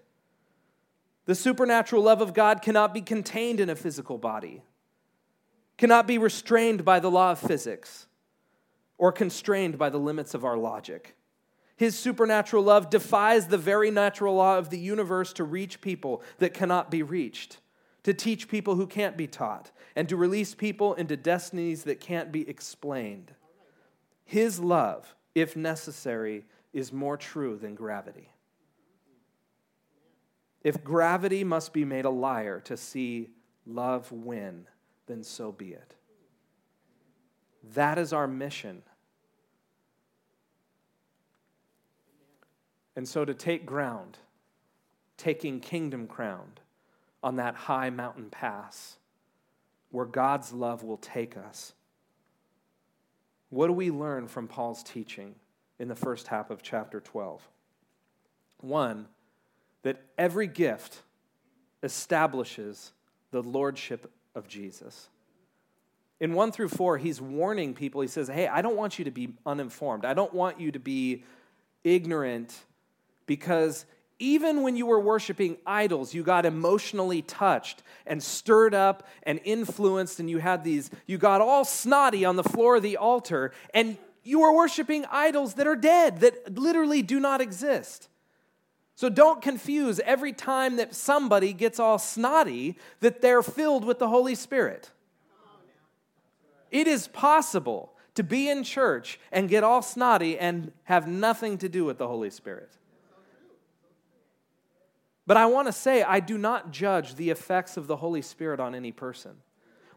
The 1.27 1.35
supernatural 1.35 2.03
love 2.03 2.23
of 2.23 2.33
God 2.33 2.63
cannot 2.63 2.95
be 2.95 3.03
contained 3.03 3.61
in 3.61 3.69
a 3.69 3.77
physical 3.77 4.17
body, 4.17 4.63
cannot 5.77 6.07
be 6.07 6.17
restrained 6.17 6.83
by 6.83 6.99
the 6.99 7.11
law 7.11 7.33
of 7.33 7.39
physics, 7.39 8.07
or 8.97 9.13
constrained 9.13 9.77
by 9.77 9.91
the 9.91 9.99
limits 9.99 10.33
of 10.33 10.43
our 10.43 10.57
logic. 10.57 11.15
His 11.77 11.99
supernatural 11.99 12.63
love 12.63 12.89
defies 12.89 13.49
the 13.49 13.59
very 13.59 13.91
natural 13.91 14.37
law 14.37 14.57
of 14.57 14.71
the 14.71 14.79
universe 14.79 15.35
to 15.35 15.45
reach 15.45 15.83
people 15.83 16.23
that 16.39 16.55
cannot 16.55 16.91
be 16.91 17.03
reached 17.03 17.59
to 18.05 18.15
teach 18.15 18.49
people 18.49 18.77
who 18.77 18.87
can't 18.87 19.17
be 19.17 19.27
taught, 19.27 19.71
and 19.97 20.09
to 20.09 20.17
release 20.17 20.55
people 20.55 20.95
into 20.95 21.17
destinies 21.17 21.85
that 21.85 22.01
can't 22.01 22.31
be 22.31 22.49
explained. 22.49 23.33
His 24.25 24.61
love, 24.61 25.15
if 25.35 25.57
necessary, 25.57 26.45
is 26.73 26.93
more 26.93 27.17
true 27.17 27.57
than 27.57 27.75
gravity. 27.75 28.29
If 30.63 30.85
gravity 30.85 31.45
must 31.45 31.73
be 31.73 31.85
made 31.85 32.05
a 32.05 32.11
liar 32.11 32.61
to 32.61 32.77
see 32.77 33.31
love 33.67 34.11
win, 34.13 34.67
then 35.07 35.23
so 35.23 35.53
be 35.53 35.73
it. 35.73 35.95
That 37.75 37.99
is 37.99 38.13
our 38.13 38.27
mission. 38.27 38.83
And 42.97 43.09
so 43.09 43.25
to 43.25 43.35
take 43.35 43.65
ground, 43.65 44.19
taking 45.17 45.61
kingdom 45.61 46.07
ground 46.07 46.61
on 47.23 47.37
that 47.37 47.55
high 47.55 47.91
mountain 47.91 48.31
pass 48.31 48.97
where 49.91 50.05
God's 50.05 50.53
love 50.53 50.83
will 50.83 50.99
take 50.99 51.37
us. 51.37 51.73
What 53.51 53.69
do 53.69 53.73
we 53.73 53.91
learn 53.91 54.29
from 54.29 54.47
Paul's 54.47 54.83
teaching 54.83 55.35
in 55.79 55.89
the 55.89 55.95
first 55.95 56.29
half 56.29 56.51
of 56.51 56.63
chapter 56.63 57.01
12? 57.01 57.47
One, 58.61 59.07
that 59.83 60.03
every 60.19 60.47
gift 60.47 61.03
establishes 61.83 62.93
the 63.31 63.43
lordship 63.43 64.11
of 64.35 64.49
Jesus. 64.49 65.09
In 66.21 66.35
1 66.35 66.53
through 66.53 66.69
4, 66.69 66.99
he's 66.99 67.21
warning 67.21 67.75
people. 67.75 68.01
He 68.01 68.09
says, 68.09 68.29
Hey, 68.29 68.49
I 68.49 68.61
don't 68.61 68.77
want 68.77 68.99
you 68.99 69.05
to 69.05 69.11
be 69.11 69.35
uninformed. 69.47 70.05
I 70.05 70.15
don't 70.15 70.35
want 70.35 70.61
you 70.61 70.73
to 70.73 70.81
be 70.81 71.25
ignorant 71.85 72.55
because 73.27 73.87
even 74.19 74.63
when 74.63 74.77
you 74.77 74.87
were 74.87 75.01
worshiping 75.01 75.59
idols, 75.67 76.13
you 76.13 76.23
got 76.23 76.45
emotionally 76.45 77.23
touched 77.23 77.83
and 78.07 78.23
stirred 78.23 78.75
up 78.75 79.07
and 79.23 79.41
influenced, 79.45 80.19
and 80.19 80.29
you 80.29 80.39
had 80.39 80.65
these, 80.65 80.91
you 81.07 81.19
got 81.19 81.41
all 81.41 81.65
snotty 81.65 82.25
on 82.25 82.37
the 82.37 82.43
floor 82.45 82.77
of 82.77 82.83
the 82.83 82.97
altar, 82.97 83.53
and 83.73 83.97
you 84.25 84.41
were 84.41 84.53
worshiping 84.53 85.05
idols 85.11 85.55
that 85.55 85.67
are 85.67 85.77
dead, 85.77 86.21
that 86.21 86.59
literally 86.59 87.03
do 87.03 87.21
not 87.21 87.41
exist. 87.41 88.09
So 88.97 89.09
don't 89.09 89.41
confuse 89.41 90.01
every 90.01 90.33
time 90.33 90.77
that 90.77 90.95
somebody 90.95 91.53
gets 91.53 91.79
all 91.79 91.99
snotty 91.99 92.77
that 92.99 93.21
they're 93.21 93.45
filled 93.45 93.85
with 93.85 94.01
the 94.01 94.09
Holy 94.09 94.35
Spirit. 94.35 94.91
It 96.71 96.89
is 96.89 97.07
possible 97.09 97.93
to 98.17 98.25
be 98.25 98.51
in 98.51 98.65
church 98.65 99.21
and 99.31 99.49
get 99.49 99.63
all 99.63 99.83
snotty 99.83 100.37
and 100.37 100.73
have 100.83 101.07
nothing 101.07 101.59
to 101.59 101.69
do 101.69 101.85
with 101.85 101.99
the 101.99 102.09
Holy 102.09 102.31
Spirit. 102.31 102.78
But 105.29 105.37
I 105.37 105.45
want 105.45 105.69
to 105.69 105.73
say, 105.73 106.03
I 106.03 106.21
do 106.21 106.39
not 106.39 106.71
judge 106.71 107.17
the 107.17 107.29
effects 107.29 107.77
of 107.77 107.87
the 107.87 107.97
Holy 107.97 108.23
Spirit 108.23 108.61
on 108.61 108.75
any 108.75 108.93
person. 108.93 109.33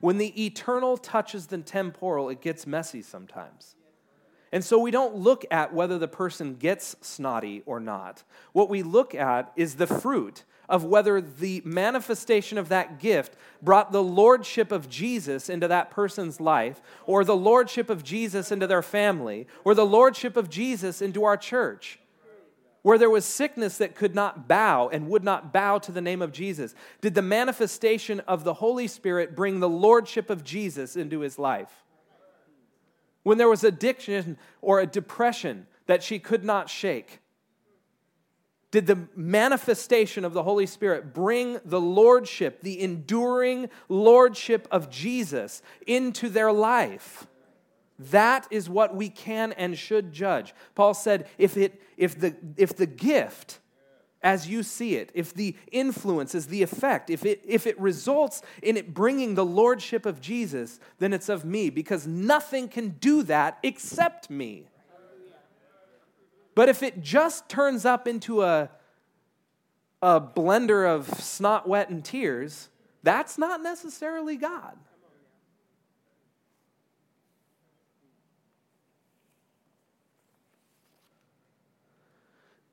When 0.01 0.17
the 0.17 0.45
eternal 0.45 0.97
touches 0.97 1.47
the 1.47 1.59
temporal, 1.59 2.29
it 2.29 2.41
gets 2.41 2.67
messy 2.67 3.01
sometimes. 3.01 3.77
And 4.51 4.61
so 4.61 4.77
we 4.77 4.91
don't 4.91 5.15
look 5.15 5.45
at 5.49 5.73
whether 5.73 5.97
the 5.97 6.09
person 6.09 6.55
gets 6.55 6.97
snotty 6.99 7.63
or 7.65 7.79
not. 7.79 8.25
What 8.51 8.67
we 8.67 8.83
look 8.83 9.15
at 9.15 9.53
is 9.55 9.75
the 9.75 9.87
fruit 9.87 10.43
of 10.67 10.83
whether 10.83 11.21
the 11.21 11.61
manifestation 11.63 12.57
of 12.57 12.67
that 12.67 12.99
gift 12.99 13.37
brought 13.61 13.93
the 13.93 14.03
lordship 14.03 14.69
of 14.69 14.89
Jesus 14.89 15.47
into 15.47 15.69
that 15.69 15.91
person's 15.91 16.41
life, 16.41 16.81
or 17.05 17.23
the 17.23 17.37
lordship 17.37 17.89
of 17.89 18.03
Jesus 18.03 18.51
into 18.51 18.67
their 18.67 18.81
family, 18.81 19.47
or 19.63 19.73
the 19.75 19.85
lordship 19.85 20.35
of 20.35 20.49
Jesus 20.49 21.01
into 21.01 21.23
our 21.23 21.37
church 21.37 22.00
where 22.81 22.97
there 22.97 23.09
was 23.09 23.25
sickness 23.25 23.77
that 23.77 23.95
could 23.95 24.15
not 24.15 24.47
bow 24.47 24.89
and 24.89 25.07
would 25.09 25.23
not 25.23 25.53
bow 25.53 25.77
to 25.79 25.91
the 25.91 26.01
name 26.01 26.21
of 26.21 26.31
Jesus? 26.31 26.73
Did 26.99 27.13
the 27.13 27.21
manifestation 27.21 28.19
of 28.21 28.43
the 28.43 28.55
Holy 28.55 28.87
Spirit 28.87 29.35
bring 29.35 29.59
the 29.59 29.69
lordship 29.69 30.29
of 30.29 30.43
Jesus 30.43 30.95
into 30.95 31.19
his 31.19 31.37
life? 31.37 31.71
When 33.23 33.37
there 33.37 33.49
was 33.49 33.63
addiction 33.63 34.37
or 34.61 34.79
a 34.79 34.87
depression 34.87 35.67
that 35.85 36.01
she 36.01 36.17
could 36.17 36.43
not 36.43 36.69
shake, 36.69 37.19
did 38.71 38.87
the 38.87 39.07
manifestation 39.15 40.23
of 40.23 40.33
the 40.33 40.43
Holy 40.43 40.65
Spirit 40.65 41.13
bring 41.13 41.59
the 41.65 41.81
lordship, 41.81 42.61
the 42.61 42.81
enduring 42.81 43.69
lordship 43.89 44.67
of 44.71 44.89
Jesus 44.89 45.61
into 45.85 46.29
their 46.29 46.53
life? 46.53 47.27
That 48.09 48.47
is 48.49 48.67
what 48.67 48.95
we 48.95 49.09
can 49.09 49.51
and 49.53 49.77
should 49.77 50.11
judge. 50.11 50.55
Paul 50.73 50.95
said, 50.95 51.27
if, 51.37 51.55
it, 51.55 51.79
if, 51.97 52.19
the, 52.19 52.35
if 52.57 52.75
the 52.75 52.87
gift, 52.87 53.59
as 54.23 54.47
you 54.47 54.63
see 54.63 54.95
it, 54.95 55.11
if 55.13 55.33
the 55.33 55.55
influence 55.71 56.33
is 56.33 56.47
the 56.47 56.63
effect, 56.63 57.11
if 57.11 57.25
it, 57.25 57.43
if 57.45 57.67
it 57.67 57.79
results 57.79 58.41
in 58.63 58.75
it 58.75 58.93
bringing 58.93 59.35
the 59.35 59.45
lordship 59.45 60.07
of 60.07 60.19
Jesus, 60.19 60.79
then 60.97 61.13
it's 61.13 61.29
of 61.29 61.45
me, 61.45 61.69
because 61.69 62.07
nothing 62.07 62.67
can 62.67 62.89
do 62.89 63.21
that 63.23 63.59
except 63.61 64.29
me. 64.29 64.67
But 66.55 66.69
if 66.69 66.81
it 66.81 67.01
just 67.01 67.49
turns 67.49 67.85
up 67.85 68.07
into 68.07 68.41
a, 68.41 68.69
a 70.01 70.19
blender 70.19 70.87
of 70.87 71.07
snot, 71.19 71.67
wet, 71.67 71.89
and 71.89 72.03
tears, 72.03 72.69
that's 73.03 73.37
not 73.37 73.61
necessarily 73.61 74.37
God. 74.37 74.75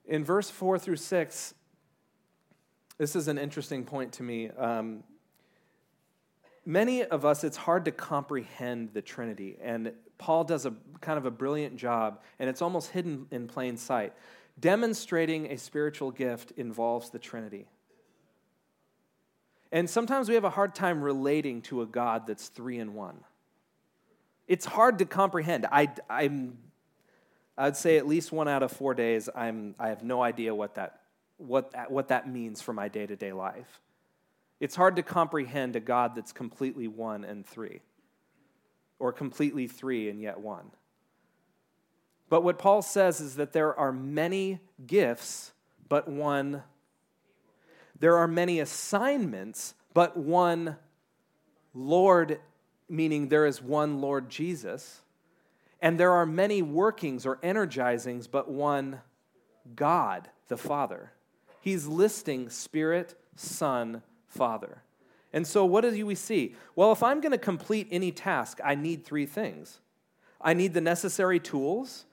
In 0.08 0.24
verse 0.24 0.48
4 0.48 0.78
through 0.78 0.96
6, 0.96 1.54
this 2.96 3.14
is 3.14 3.28
an 3.28 3.36
interesting 3.36 3.84
point 3.84 4.14
to 4.14 4.22
me. 4.22 4.48
Um, 4.48 5.04
many 6.64 7.04
of 7.04 7.26
us, 7.26 7.44
it's 7.44 7.58
hard 7.58 7.84
to 7.84 7.92
comprehend 7.92 8.94
the 8.94 9.02
Trinity, 9.02 9.58
and 9.62 9.92
Paul 10.16 10.44
does 10.44 10.64
a 10.64 10.72
kind 11.02 11.18
of 11.18 11.26
a 11.26 11.30
brilliant 11.30 11.76
job, 11.76 12.22
and 12.38 12.48
it's 12.48 12.62
almost 12.62 12.90
hidden 12.90 13.26
in 13.30 13.48
plain 13.48 13.76
sight. 13.76 14.14
Demonstrating 14.58 15.52
a 15.52 15.58
spiritual 15.58 16.10
gift 16.10 16.52
involves 16.56 17.10
the 17.10 17.18
Trinity. 17.18 17.66
And 19.70 19.88
sometimes 19.90 20.30
we 20.30 20.34
have 20.36 20.44
a 20.44 20.50
hard 20.50 20.74
time 20.74 21.02
relating 21.02 21.60
to 21.62 21.82
a 21.82 21.86
God 21.86 22.26
that's 22.26 22.48
three 22.48 22.78
in 22.78 22.94
one. 22.94 23.18
It's 24.48 24.64
hard 24.64 25.00
to 25.00 25.04
comprehend. 25.04 25.66
I, 25.70 25.90
I'm 26.08 26.56
I'd 27.58 27.76
say 27.76 27.96
at 27.98 28.06
least 28.06 28.30
one 28.30 28.46
out 28.46 28.62
of 28.62 28.70
four 28.70 28.94
days, 28.94 29.28
I'm, 29.34 29.74
I 29.80 29.88
have 29.88 30.04
no 30.04 30.22
idea 30.22 30.54
what 30.54 30.76
that, 30.76 31.00
what, 31.38 31.74
what 31.90 32.08
that 32.08 32.30
means 32.30 32.62
for 32.62 32.72
my 32.72 32.86
day 32.86 33.04
to 33.04 33.16
day 33.16 33.32
life. 33.32 33.80
It's 34.60 34.76
hard 34.76 34.94
to 34.96 35.02
comprehend 35.02 35.74
a 35.74 35.80
God 35.80 36.14
that's 36.14 36.32
completely 36.32 36.86
one 36.86 37.24
and 37.24 37.44
three, 37.44 37.80
or 39.00 39.12
completely 39.12 39.66
three 39.66 40.08
and 40.08 40.22
yet 40.22 40.40
one. 40.40 40.70
But 42.28 42.44
what 42.44 42.58
Paul 42.58 42.80
says 42.82 43.20
is 43.20 43.36
that 43.36 43.52
there 43.52 43.76
are 43.76 43.92
many 43.92 44.60
gifts, 44.86 45.52
but 45.88 46.08
one. 46.08 46.62
There 47.98 48.16
are 48.16 48.28
many 48.28 48.60
assignments, 48.60 49.74
but 49.94 50.16
one 50.16 50.76
Lord, 51.74 52.40
meaning 52.88 53.28
there 53.28 53.46
is 53.46 53.60
one 53.60 54.00
Lord 54.00 54.28
Jesus. 54.28 55.00
And 55.80 55.98
there 55.98 56.12
are 56.12 56.26
many 56.26 56.62
workings 56.62 57.24
or 57.24 57.36
energizings, 57.36 58.28
but 58.30 58.50
one 58.50 59.00
God, 59.74 60.28
the 60.48 60.56
Father. 60.56 61.12
He's 61.60 61.86
listing 61.86 62.48
Spirit, 62.48 63.14
Son, 63.36 64.02
Father. 64.26 64.82
And 65.32 65.46
so, 65.46 65.64
what 65.64 65.82
do 65.82 66.06
we 66.06 66.14
see? 66.14 66.54
Well, 66.74 66.92
if 66.92 67.02
I'm 67.02 67.20
going 67.20 67.32
to 67.32 67.38
complete 67.38 67.88
any 67.90 68.10
task, 68.10 68.60
I 68.64 68.74
need 68.74 69.04
three 69.04 69.26
things 69.26 69.80
I 70.40 70.54
need 70.54 70.72
the 70.72 70.80
necessary 70.80 71.40
tools, 71.40 72.06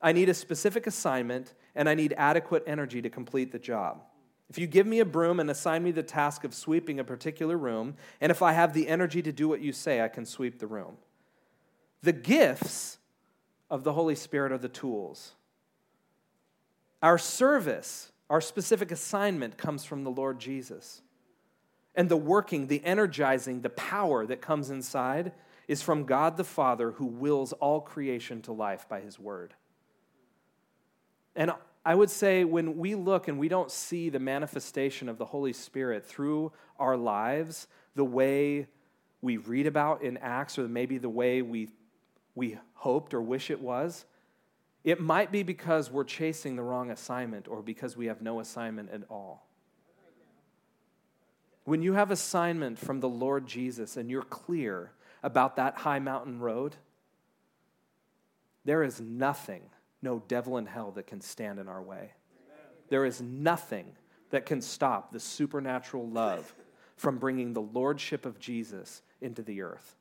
I 0.00 0.12
need 0.12 0.28
a 0.28 0.34
specific 0.34 0.86
assignment, 0.86 1.54
and 1.74 1.88
I 1.88 1.94
need 1.94 2.14
adequate 2.16 2.64
energy 2.66 3.02
to 3.02 3.10
complete 3.10 3.52
the 3.52 3.58
job. 3.58 4.02
If 4.48 4.58
you 4.58 4.66
give 4.66 4.86
me 4.86 5.00
a 5.00 5.04
broom 5.04 5.40
and 5.40 5.50
assign 5.50 5.82
me 5.82 5.92
the 5.92 6.02
task 6.02 6.44
of 6.44 6.54
sweeping 6.54 7.00
a 7.00 7.04
particular 7.04 7.56
room, 7.56 7.94
and 8.20 8.30
if 8.30 8.42
I 8.42 8.52
have 8.52 8.74
the 8.74 8.86
energy 8.86 9.22
to 9.22 9.32
do 9.32 9.48
what 9.48 9.62
you 9.62 9.72
say, 9.72 10.02
I 10.02 10.08
can 10.08 10.26
sweep 10.26 10.58
the 10.58 10.66
room. 10.66 10.98
The 12.02 12.12
gifts 12.12 12.98
of 13.72 13.84
the 13.84 13.94
Holy 13.94 14.14
Spirit 14.14 14.52
are 14.52 14.58
the 14.58 14.68
tools. 14.68 15.32
Our 17.02 17.16
service, 17.16 18.12
our 18.28 18.42
specific 18.42 18.90
assignment 18.90 19.56
comes 19.56 19.82
from 19.82 20.04
the 20.04 20.10
Lord 20.10 20.38
Jesus. 20.38 21.00
And 21.94 22.10
the 22.10 22.16
working, 22.18 22.66
the 22.66 22.84
energizing, 22.84 23.62
the 23.62 23.70
power 23.70 24.26
that 24.26 24.42
comes 24.42 24.68
inside 24.68 25.32
is 25.68 25.80
from 25.80 26.04
God 26.04 26.36
the 26.36 26.44
Father 26.44 26.90
who 26.90 27.06
wills 27.06 27.54
all 27.54 27.80
creation 27.80 28.42
to 28.42 28.52
life 28.52 28.86
by 28.90 29.00
his 29.00 29.18
word. 29.18 29.54
And 31.34 31.52
I 31.82 31.94
would 31.94 32.10
say 32.10 32.44
when 32.44 32.76
we 32.76 32.94
look 32.94 33.26
and 33.26 33.38
we 33.38 33.48
don't 33.48 33.70
see 33.70 34.10
the 34.10 34.20
manifestation 34.20 35.08
of 35.08 35.16
the 35.16 35.24
Holy 35.24 35.54
Spirit 35.54 36.04
through 36.04 36.52
our 36.78 36.98
lives, 36.98 37.68
the 37.94 38.04
way 38.04 38.66
we 39.22 39.38
read 39.38 39.66
about 39.66 40.02
in 40.02 40.18
Acts, 40.18 40.58
or 40.58 40.68
maybe 40.68 40.98
the 40.98 41.08
way 41.08 41.40
we 41.40 41.70
we 42.34 42.58
hoped 42.74 43.14
or 43.14 43.20
wish 43.20 43.50
it 43.50 43.60
was, 43.60 44.04
it 44.84 45.00
might 45.00 45.30
be 45.30 45.42
because 45.42 45.90
we're 45.90 46.04
chasing 46.04 46.56
the 46.56 46.62
wrong 46.62 46.90
assignment 46.90 47.46
or 47.46 47.62
because 47.62 47.96
we 47.96 48.06
have 48.06 48.20
no 48.20 48.40
assignment 48.40 48.90
at 48.90 49.02
all. 49.08 49.46
When 51.64 51.82
you 51.82 51.92
have 51.92 52.10
assignment 52.10 52.78
from 52.78 52.98
the 52.98 53.08
Lord 53.08 53.46
Jesus 53.46 53.96
and 53.96 54.10
you're 54.10 54.22
clear 54.22 54.90
about 55.22 55.56
that 55.56 55.76
high 55.76 56.00
mountain 56.00 56.40
road, 56.40 56.74
there 58.64 58.82
is 58.82 59.00
nothing, 59.00 59.62
no 60.02 60.22
devil 60.26 60.58
in 60.58 60.66
hell 60.66 60.90
that 60.92 61.06
can 61.06 61.20
stand 61.20 61.60
in 61.60 61.68
our 61.68 61.82
way. 61.82 62.12
There 62.88 63.04
is 63.04 63.20
nothing 63.20 63.86
that 64.30 64.46
can 64.46 64.60
stop 64.60 65.12
the 65.12 65.20
supernatural 65.20 66.08
love 66.08 66.52
from 66.96 67.18
bringing 67.18 67.52
the 67.52 67.62
lordship 67.62 68.26
of 68.26 68.40
Jesus 68.40 69.02
into 69.20 69.42
the 69.42 69.62
earth. 69.62 69.96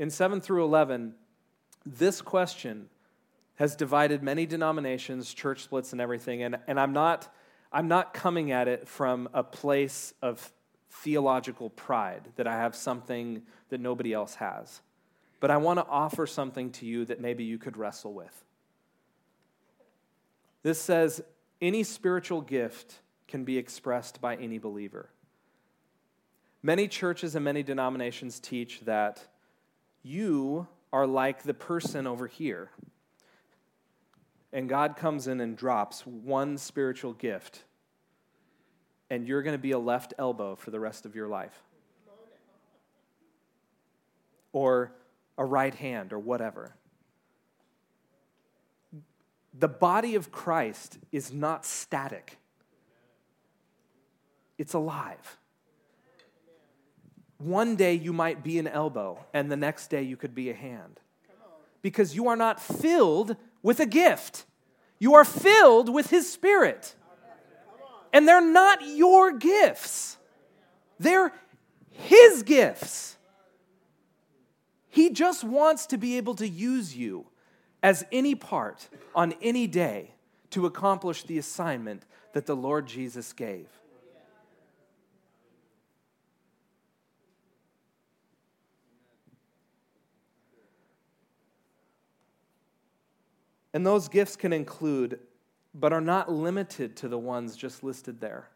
In 0.00 0.08
7 0.08 0.40
through 0.40 0.64
11, 0.64 1.14
this 1.84 2.22
question 2.22 2.88
has 3.56 3.76
divided 3.76 4.22
many 4.22 4.46
denominations, 4.46 5.34
church 5.34 5.62
splits, 5.62 5.92
and 5.92 6.00
everything. 6.00 6.42
And, 6.42 6.56
and 6.66 6.80
I'm, 6.80 6.94
not, 6.94 7.30
I'm 7.70 7.86
not 7.86 8.14
coming 8.14 8.50
at 8.50 8.66
it 8.66 8.88
from 8.88 9.28
a 9.34 9.42
place 9.42 10.14
of 10.22 10.54
theological 10.88 11.68
pride 11.68 12.22
that 12.36 12.46
I 12.46 12.56
have 12.56 12.74
something 12.74 13.42
that 13.68 13.78
nobody 13.78 14.14
else 14.14 14.36
has. 14.36 14.80
But 15.38 15.50
I 15.50 15.58
want 15.58 15.78
to 15.78 15.86
offer 15.86 16.26
something 16.26 16.70
to 16.72 16.86
you 16.86 17.04
that 17.04 17.20
maybe 17.20 17.44
you 17.44 17.58
could 17.58 17.76
wrestle 17.76 18.14
with. 18.14 18.44
This 20.62 20.80
says 20.80 21.20
any 21.60 21.82
spiritual 21.82 22.40
gift 22.40 23.00
can 23.28 23.44
be 23.44 23.58
expressed 23.58 24.18
by 24.18 24.36
any 24.36 24.56
believer. 24.56 25.10
Many 26.62 26.88
churches 26.88 27.34
and 27.34 27.44
many 27.44 27.62
denominations 27.62 28.40
teach 28.40 28.80
that 28.86 29.26
you 30.02 30.66
are 30.92 31.06
like 31.06 31.42
the 31.42 31.54
person 31.54 32.06
over 32.06 32.26
here. 32.26 32.70
And 34.52 34.68
God 34.68 34.96
comes 34.96 35.28
in 35.28 35.40
and 35.40 35.56
drops 35.56 36.04
one 36.06 36.58
spiritual 36.58 37.12
gift, 37.12 37.62
and 39.08 39.26
you're 39.26 39.42
going 39.42 39.54
to 39.54 39.62
be 39.62 39.70
a 39.70 39.78
left 39.78 40.12
elbow 40.18 40.56
for 40.56 40.70
the 40.70 40.80
rest 40.80 41.06
of 41.06 41.14
your 41.14 41.28
life. 41.28 41.62
Or 44.52 44.92
a 45.38 45.44
right 45.44 45.74
hand, 45.74 46.12
or 46.12 46.18
whatever. 46.18 46.74
The 49.56 49.68
body 49.68 50.16
of 50.16 50.32
Christ 50.32 50.98
is 51.12 51.32
not 51.32 51.64
static, 51.64 52.38
it's 54.58 54.74
alive. 54.74 55.38
One 57.40 57.74
day 57.74 57.94
you 57.94 58.12
might 58.12 58.44
be 58.44 58.58
an 58.58 58.68
elbow, 58.68 59.24
and 59.32 59.50
the 59.50 59.56
next 59.56 59.88
day 59.88 60.02
you 60.02 60.16
could 60.16 60.34
be 60.34 60.50
a 60.50 60.54
hand. 60.54 61.00
Because 61.80 62.14
you 62.14 62.28
are 62.28 62.36
not 62.36 62.60
filled 62.60 63.34
with 63.62 63.80
a 63.80 63.86
gift, 63.86 64.44
you 64.98 65.14
are 65.14 65.24
filled 65.24 65.88
with 65.88 66.10
His 66.10 66.30
Spirit. 66.30 66.94
And 68.12 68.28
they're 68.28 68.46
not 68.46 68.86
your 68.86 69.32
gifts, 69.32 70.18
they're 70.98 71.32
His 71.90 72.42
gifts. 72.42 73.16
He 74.90 75.08
just 75.08 75.42
wants 75.42 75.86
to 75.86 75.96
be 75.96 76.18
able 76.18 76.34
to 76.34 76.48
use 76.48 76.94
you 76.94 77.26
as 77.82 78.04
any 78.12 78.34
part 78.34 78.88
on 79.14 79.32
any 79.40 79.66
day 79.66 80.12
to 80.50 80.66
accomplish 80.66 81.22
the 81.22 81.38
assignment 81.38 82.04
that 82.34 82.44
the 82.44 82.56
Lord 82.56 82.86
Jesus 82.86 83.32
gave. 83.32 83.68
And 93.72 93.86
those 93.86 94.08
gifts 94.08 94.36
can 94.36 94.52
include, 94.52 95.20
but 95.74 95.92
are 95.92 96.00
not 96.00 96.30
limited 96.30 96.96
to 96.96 97.08
the 97.08 97.18
ones 97.18 97.56
just 97.56 97.84
listed 97.84 98.20
there. 98.20 98.48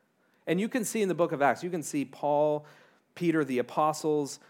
And 0.47 0.61
you 0.61 0.69
can 0.69 0.85
see 0.85 1.03
in 1.03 1.09
the 1.09 1.15
book 1.15 1.33
of 1.33 1.41
Acts, 1.41 1.63
you 1.63 1.71
can 1.71 1.83
see 1.83 2.05
Paul, 2.05 2.67
Peter, 3.15 3.45
the 3.45 3.59
apostles, 3.59 4.41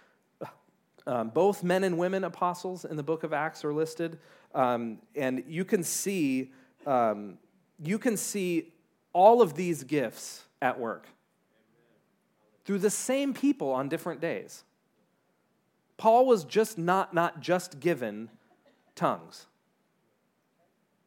um, 1.06 1.28
both 1.28 1.62
men 1.62 1.84
and 1.84 1.98
women 1.98 2.24
apostles 2.24 2.84
in 2.84 2.96
the 2.96 3.02
book 3.02 3.24
of 3.24 3.32
Acts 3.32 3.64
are 3.64 3.74
listed. 3.74 4.18
Um, 4.54 4.98
and 5.14 5.44
you 5.46 5.64
can 5.64 5.82
see, 5.82 6.52
um, 6.86 7.38
you 7.82 7.98
can 7.98 8.16
see 8.16 8.72
all 9.12 9.42
of 9.42 9.54
these 9.54 9.84
gifts 9.84 10.44
at 10.62 10.78
work 10.78 11.06
through 12.64 12.78
the 12.78 12.90
same 12.90 13.34
people 13.34 13.70
on 13.70 13.88
different 13.88 14.20
days. 14.20 14.64
Paul 15.98 16.26
was 16.26 16.44
just 16.44 16.78
not, 16.78 17.12
not 17.12 17.40
just 17.40 17.78
given 17.80 18.30
tongues 18.94 19.46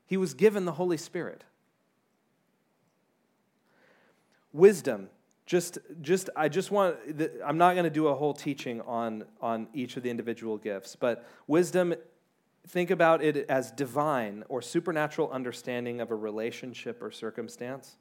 he 0.07 0.17
was 0.17 0.33
given 0.33 0.65
the 0.65 0.71
Holy 0.71 0.97
Spirit. 0.97 1.43
Wisdom. 4.51 5.09
Just, 5.45 5.77
just, 6.01 6.29
I 6.35 6.49
just 6.49 6.71
want, 6.71 6.97
I'm 7.45 7.57
not 7.57 7.73
going 7.73 7.85
to 7.85 7.89
do 7.89 8.07
a 8.07 8.15
whole 8.15 8.33
teaching 8.33 8.81
on, 8.81 9.23
on 9.39 9.67
each 9.73 9.95
of 9.95 10.03
the 10.03 10.09
individual 10.09 10.57
gifts, 10.57 10.97
but 10.97 11.25
wisdom, 11.45 11.93
think 12.67 12.89
about 12.89 13.23
it 13.23 13.45
as 13.49 13.71
divine 13.71 14.43
or 14.49 14.61
supernatural 14.61 15.31
understanding 15.31 16.01
of 16.01 16.11
a 16.11 16.15
relationship 16.15 17.01
or 17.01 17.11
circumstance. 17.11 17.95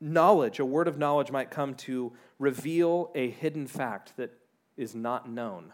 Knowledge, 0.00 0.58
a 0.58 0.64
word 0.64 0.88
of 0.88 0.98
knowledge 0.98 1.30
might 1.30 1.50
come 1.50 1.74
to 1.74 2.12
reveal 2.38 3.12
a 3.14 3.30
hidden 3.30 3.66
fact 3.68 4.16
that 4.16 4.32
is 4.76 4.94
not 4.94 5.30
known. 5.30 5.72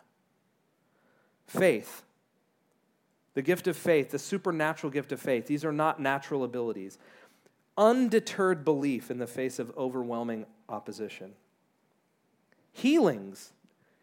Faith, 1.47 2.05
the 3.35 3.43
gift 3.43 3.67
of 3.67 3.77
faith, 3.77 4.11
the 4.11 4.19
supernatural 4.19 4.91
gift 4.91 5.13
of 5.13 5.21
faith, 5.21 5.47
these 5.47 5.65
are 5.65 5.73
not 5.73 6.01
natural 6.01 6.45
abilities. 6.45 6.99
Undeterred 7.77 8.65
belief 8.65 9.11
in 9.11 9.19
the 9.19 9.27
face 9.27 9.59
of 9.59 9.73
overwhelming 9.77 10.47
opposition. 10.69 11.33
Healings. 12.73 13.53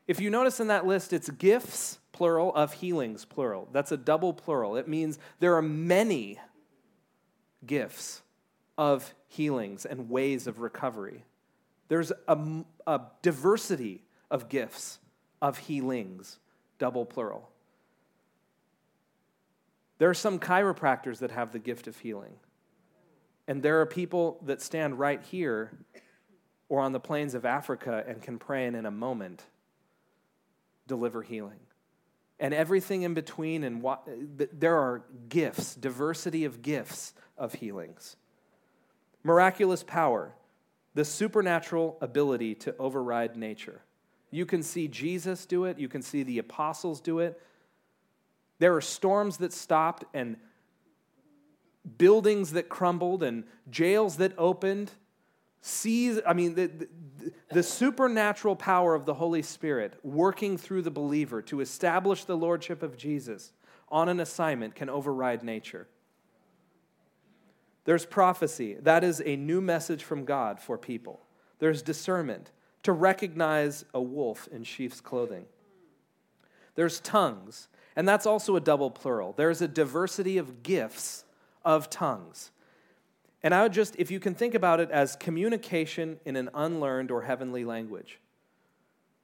If 0.07 0.19
you 0.19 0.29
notice 0.29 0.59
in 0.59 0.67
that 0.67 0.87
list, 0.87 1.13
it's 1.13 1.29
gifts, 1.29 1.99
plural, 2.11 2.53
of 2.55 2.73
healings, 2.73 3.25
plural. 3.25 3.67
That's 3.71 3.91
a 3.91 3.97
double 3.97 4.33
plural. 4.33 4.75
It 4.75 4.87
means 4.87 5.19
there 5.39 5.55
are 5.55 5.61
many 5.61 6.39
gifts 7.65 8.21
of 8.77 9.13
healings 9.27 9.85
and 9.85 10.09
ways 10.09 10.47
of 10.47 10.59
recovery. 10.59 11.25
There's 11.89 12.11
a, 12.27 12.37
a 12.87 13.01
diversity 13.21 14.03
of 14.31 14.49
gifts 14.49 14.99
of 15.41 15.57
healings, 15.57 16.39
double 16.79 17.05
plural. 17.05 17.49
There 19.99 20.09
are 20.09 20.15
some 20.15 20.39
chiropractors 20.39 21.19
that 21.19 21.31
have 21.31 21.51
the 21.51 21.59
gift 21.59 21.87
of 21.87 21.97
healing. 21.97 22.33
And 23.47 23.61
there 23.61 23.81
are 23.81 23.85
people 23.85 24.39
that 24.45 24.61
stand 24.61 24.97
right 24.97 25.21
here 25.23 25.71
or 26.69 26.81
on 26.81 26.91
the 26.91 26.99
plains 26.99 27.33
of 27.33 27.45
Africa 27.45 28.03
and 28.07 28.21
can 28.21 28.39
pray 28.39 28.65
and 28.65 28.75
in 28.75 28.85
a 28.85 28.91
moment 28.91 29.43
deliver 30.87 31.21
healing. 31.21 31.59
And 32.39 32.53
everything 32.53 33.01
in 33.01 33.13
between, 33.13 33.63
and 33.65 33.81
what, 33.81 34.07
there 34.57 34.77
are 34.77 35.03
gifts, 35.27 35.75
diversity 35.75 36.45
of 36.45 36.61
gifts 36.61 37.13
of 37.37 37.55
healings. 37.55 38.15
Miraculous 39.23 39.83
power, 39.83 40.33
the 40.93 41.03
supernatural 41.03 41.97
ability 41.99 42.55
to 42.55 42.75
override 42.77 43.35
nature. 43.35 43.81
You 44.31 44.45
can 44.45 44.63
see 44.63 44.87
Jesus 44.87 45.45
do 45.45 45.65
it, 45.65 45.79
you 45.79 45.89
can 45.89 46.01
see 46.01 46.23
the 46.23 46.39
apostles 46.39 47.01
do 47.01 47.19
it, 47.19 47.41
there 48.59 48.75
are 48.75 48.81
storms 48.81 49.37
that 49.37 49.53
stopped 49.53 50.03
and 50.13 50.37
buildings 51.97 52.51
that 52.51 52.69
crumbled 52.69 53.23
and 53.23 53.45
jails 53.69 54.17
that 54.17 54.33
opened. 54.37 54.91
Seas, 55.61 56.19
I 56.25 56.33
mean, 56.33 56.55
the, 56.55 56.67
the, 56.67 56.89
the, 57.51 57.63
supernatural 57.63 58.55
power 58.55 58.95
of 58.95 59.05
the 59.05 59.13
Holy 59.13 59.41
Spirit 59.41 59.93
working 60.03 60.57
through 60.57 60.83
the 60.83 60.91
believer 60.91 61.41
to 61.43 61.61
establish 61.61 62.25
the 62.25 62.37
lordship 62.37 62.83
of 62.83 62.95
Jesus 62.97 63.53
on 63.89 64.07
an 64.07 64.19
assignment 64.19 64.75
can 64.75 64.89
override 64.89 65.43
nature. 65.43 65.87
There's 67.85 68.05
prophecy. 68.05 68.75
That 68.81 69.03
is 69.03 69.21
a 69.25 69.35
new 69.35 69.61
message 69.61 70.03
from 70.03 70.23
God 70.25 70.59
for 70.59 70.77
people. 70.77 71.21
There's 71.59 71.81
discernment 71.81 72.51
to 72.83 72.91
recognize 72.91 73.83
a 73.93 74.01
wolf 74.01 74.47
in 74.51 74.63
sheep's 74.63 75.01
clothing. 75.01 75.45
There's 76.75 76.99
tongues. 76.99 77.67
And 77.99 78.07
that's 78.07 78.25
also 78.25 78.55
a 78.55 78.61
double 78.61 78.89
plural. 78.89 79.33
There's 79.33 79.61
a 79.61 79.67
diversity 79.67 80.37
of 80.37 80.63
gifts 80.63 81.25
of 81.65 81.89
tongues. 81.89 82.49
And 83.43 83.53
I 83.53 83.63
would 83.63 83.73
just, 83.73 83.93
if 83.97 84.09
you 84.09 84.21
can 84.21 84.33
think 84.35 84.55
about 84.55 84.79
it 84.79 84.89
as 84.89 85.17
communication 85.17 86.17
in 86.23 86.37
an 86.37 86.49
unlearned 86.53 87.11
or 87.11 87.23
heavenly 87.23 87.65
language. 87.65 88.21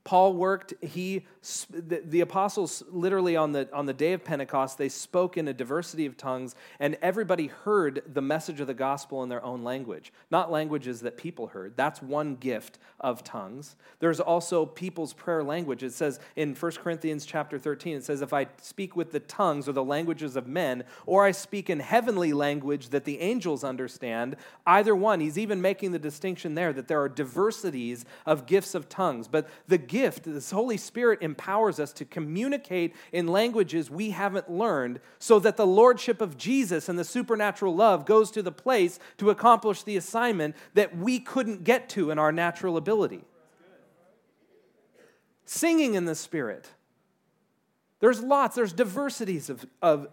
Paul 0.06 0.36
worked, 0.36 0.76
he, 0.84 1.26
the, 1.72 2.04
the, 2.06 2.22
apostles 2.22 2.84
literally 2.92 3.36
on 3.36 3.54
the, 3.54 3.68
on 3.74 3.88
the 3.88 3.94
day 3.94 4.14
of 4.14 4.24
Pentecost, 4.24 4.78
they 4.78 4.88
spoke 4.88 5.36
in 5.36 5.48
a 5.48 5.54
diversity 5.54 6.06
of 6.06 6.16
tongues, 6.16 6.54
and 6.80 6.96
everybody 7.02 7.48
heard 7.48 8.04
the 8.14 8.22
message 8.22 8.60
of 8.60 8.68
the 8.68 8.76
gospel 8.76 9.24
in 9.24 9.30
their 9.30 9.44
own 9.44 9.64
language, 9.64 10.14
not 10.30 10.52
languages 10.52 11.02
that 11.02 11.18
people 11.18 11.48
heard. 11.48 11.76
That's 11.76 12.04
one 12.04 12.36
gift 12.36 12.78
of 13.00 13.24
tongues. 13.24 13.76
There's 14.00 14.20
also 14.20 14.68
people's 14.68 15.14
prayer 15.14 15.44
language. 15.44 15.82
It 15.82 15.94
says 15.94 16.20
in 16.36 16.54
1 16.54 16.72
Corinthians 16.74 17.26
chapter 17.26 17.58
13, 17.58 17.98
it 17.98 18.04
says, 18.04 18.22
If 18.22 18.32
I 18.32 18.46
speak 18.62 18.96
with 18.96 19.12
the 19.12 19.22
tongues 19.22 19.68
or 19.68 19.72
the 19.72 19.84
languages 19.84 20.36
of 20.36 20.48
men, 20.48 20.84
or 21.08 21.26
I 21.26 21.32
speak 21.32 21.68
in 21.68 21.80
heavenly 21.80 22.32
language 22.32 22.90
that 22.90 23.06
the 23.06 23.20
angels 23.22 23.64
understand, 23.64 24.36
either 24.68 24.96
one, 24.96 25.20
he's 25.20 25.40
even 25.40 25.64
making 25.64 25.94
the 25.94 26.00
distinction 26.00 26.54
there 26.54 26.74
that 26.74 26.88
there 26.88 27.02
are 27.02 27.10
diversities 27.10 28.06
of 28.28 28.46
gifts 28.46 28.76
of 28.76 28.88
tongues. 28.88 29.28
But 29.28 29.50
the 29.68 29.80
gift, 29.96 30.24
this 30.24 30.52
Holy 30.52 30.76
Spirit 30.76 31.20
empowers 31.22 31.80
us 31.80 31.94
to 31.94 32.04
communicate 32.04 32.94
in 33.14 33.28
languages 33.28 33.90
we 33.90 34.10
haven't 34.10 34.52
learned 34.52 35.00
so 35.20 35.40
that 35.40 35.56
the 35.56 35.66
lordship 35.66 36.20
of 36.20 36.36
Jesus 36.36 36.90
and 36.90 37.00
the 37.00 37.06
supernatural 37.06 37.74
love 37.74 38.06
goes 38.06 38.30
to 38.32 38.42
the 38.42 38.52
place 38.52 39.00
to 39.18 39.30
accomplish 39.30 39.84
the 39.84 39.96
assignment 39.96 40.54
that 40.74 40.98
we 40.98 41.18
couldn't 41.18 41.64
get 41.64 41.88
to 41.88 42.12
in 42.12 42.20
our 42.20 42.34
natural 42.34 42.76
ability. 42.76 43.24
Singing 45.46 45.94
in 45.94 46.04
the 46.04 46.16
Spirit. 46.16 46.68
There's 48.02 48.22
lots, 48.22 48.58
there's 48.58 48.74
diversities 48.74 49.50
of, 49.50 49.66
of 49.82 50.10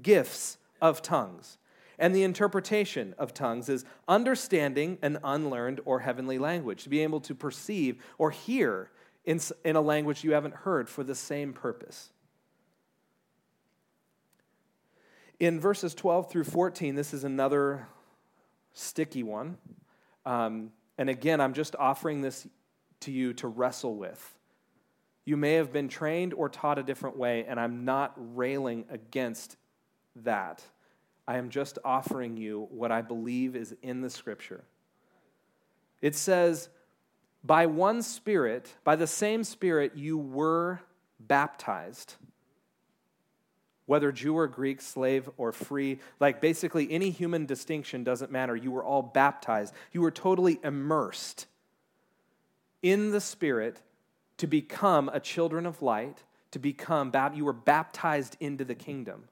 gifts 0.00 0.56
of 0.80 1.02
tongues. 1.02 1.58
And 1.98 2.14
the 2.14 2.22
interpretation 2.22 3.14
of 3.18 3.34
tongues 3.34 3.68
is 3.68 3.84
understanding 4.08 4.96
an 5.02 5.18
unlearned 5.22 5.82
or 5.84 6.00
heavenly 6.00 6.38
language, 6.38 6.84
to 6.84 6.88
be 6.88 7.00
able 7.00 7.20
to 7.20 7.34
perceive 7.34 8.02
or 8.16 8.30
hear 8.30 8.90
in, 9.26 9.40
in 9.64 9.76
a 9.76 9.80
language 9.80 10.24
you 10.24 10.32
haven't 10.32 10.54
heard 10.54 10.88
for 10.88 11.04
the 11.04 11.14
same 11.14 11.52
purpose. 11.52 12.10
In 15.38 15.60
verses 15.60 15.94
12 15.94 16.30
through 16.30 16.44
14, 16.44 16.94
this 16.94 17.12
is 17.12 17.24
another 17.24 17.88
sticky 18.72 19.22
one. 19.22 19.58
Um, 20.24 20.70
and 20.96 21.10
again, 21.10 21.40
I'm 21.40 21.52
just 21.52 21.76
offering 21.76 22.22
this 22.22 22.46
to 23.00 23.12
you 23.12 23.34
to 23.34 23.48
wrestle 23.48 23.96
with. 23.96 24.34
You 25.26 25.36
may 25.36 25.54
have 25.54 25.72
been 25.72 25.88
trained 25.88 26.32
or 26.32 26.48
taught 26.48 26.78
a 26.78 26.82
different 26.82 27.16
way, 27.16 27.44
and 27.46 27.60
I'm 27.60 27.84
not 27.84 28.14
railing 28.16 28.86
against 28.88 29.56
that. 30.22 30.62
I 31.28 31.36
am 31.36 31.50
just 31.50 31.78
offering 31.84 32.36
you 32.36 32.68
what 32.70 32.92
I 32.92 33.02
believe 33.02 33.56
is 33.56 33.74
in 33.82 34.00
the 34.00 34.08
scripture. 34.08 34.64
It 36.00 36.14
says, 36.14 36.68
By 37.46 37.66
one 37.66 38.02
Spirit, 38.02 38.74
by 38.82 38.96
the 38.96 39.06
same 39.06 39.44
Spirit, 39.44 39.92
you 39.94 40.18
were 40.18 40.80
baptized. 41.20 42.14
Whether 43.84 44.10
Jew 44.10 44.36
or 44.36 44.48
Greek, 44.48 44.80
slave 44.80 45.30
or 45.36 45.52
free, 45.52 46.00
like 46.18 46.40
basically 46.40 46.90
any 46.90 47.10
human 47.10 47.46
distinction 47.46 48.02
doesn't 48.02 48.32
matter. 48.32 48.56
You 48.56 48.72
were 48.72 48.82
all 48.84 49.02
baptized. 49.02 49.72
You 49.92 50.00
were 50.00 50.10
totally 50.10 50.58
immersed 50.64 51.46
in 52.82 53.12
the 53.12 53.20
Spirit 53.20 53.80
to 54.38 54.48
become 54.48 55.08
a 55.12 55.20
children 55.20 55.66
of 55.66 55.82
light, 55.82 56.24
to 56.50 56.58
become, 56.58 57.12
you 57.34 57.44
were 57.44 57.52
baptized 57.52 58.36
into 58.40 58.64
the 58.64 58.74
kingdom. 58.74 59.28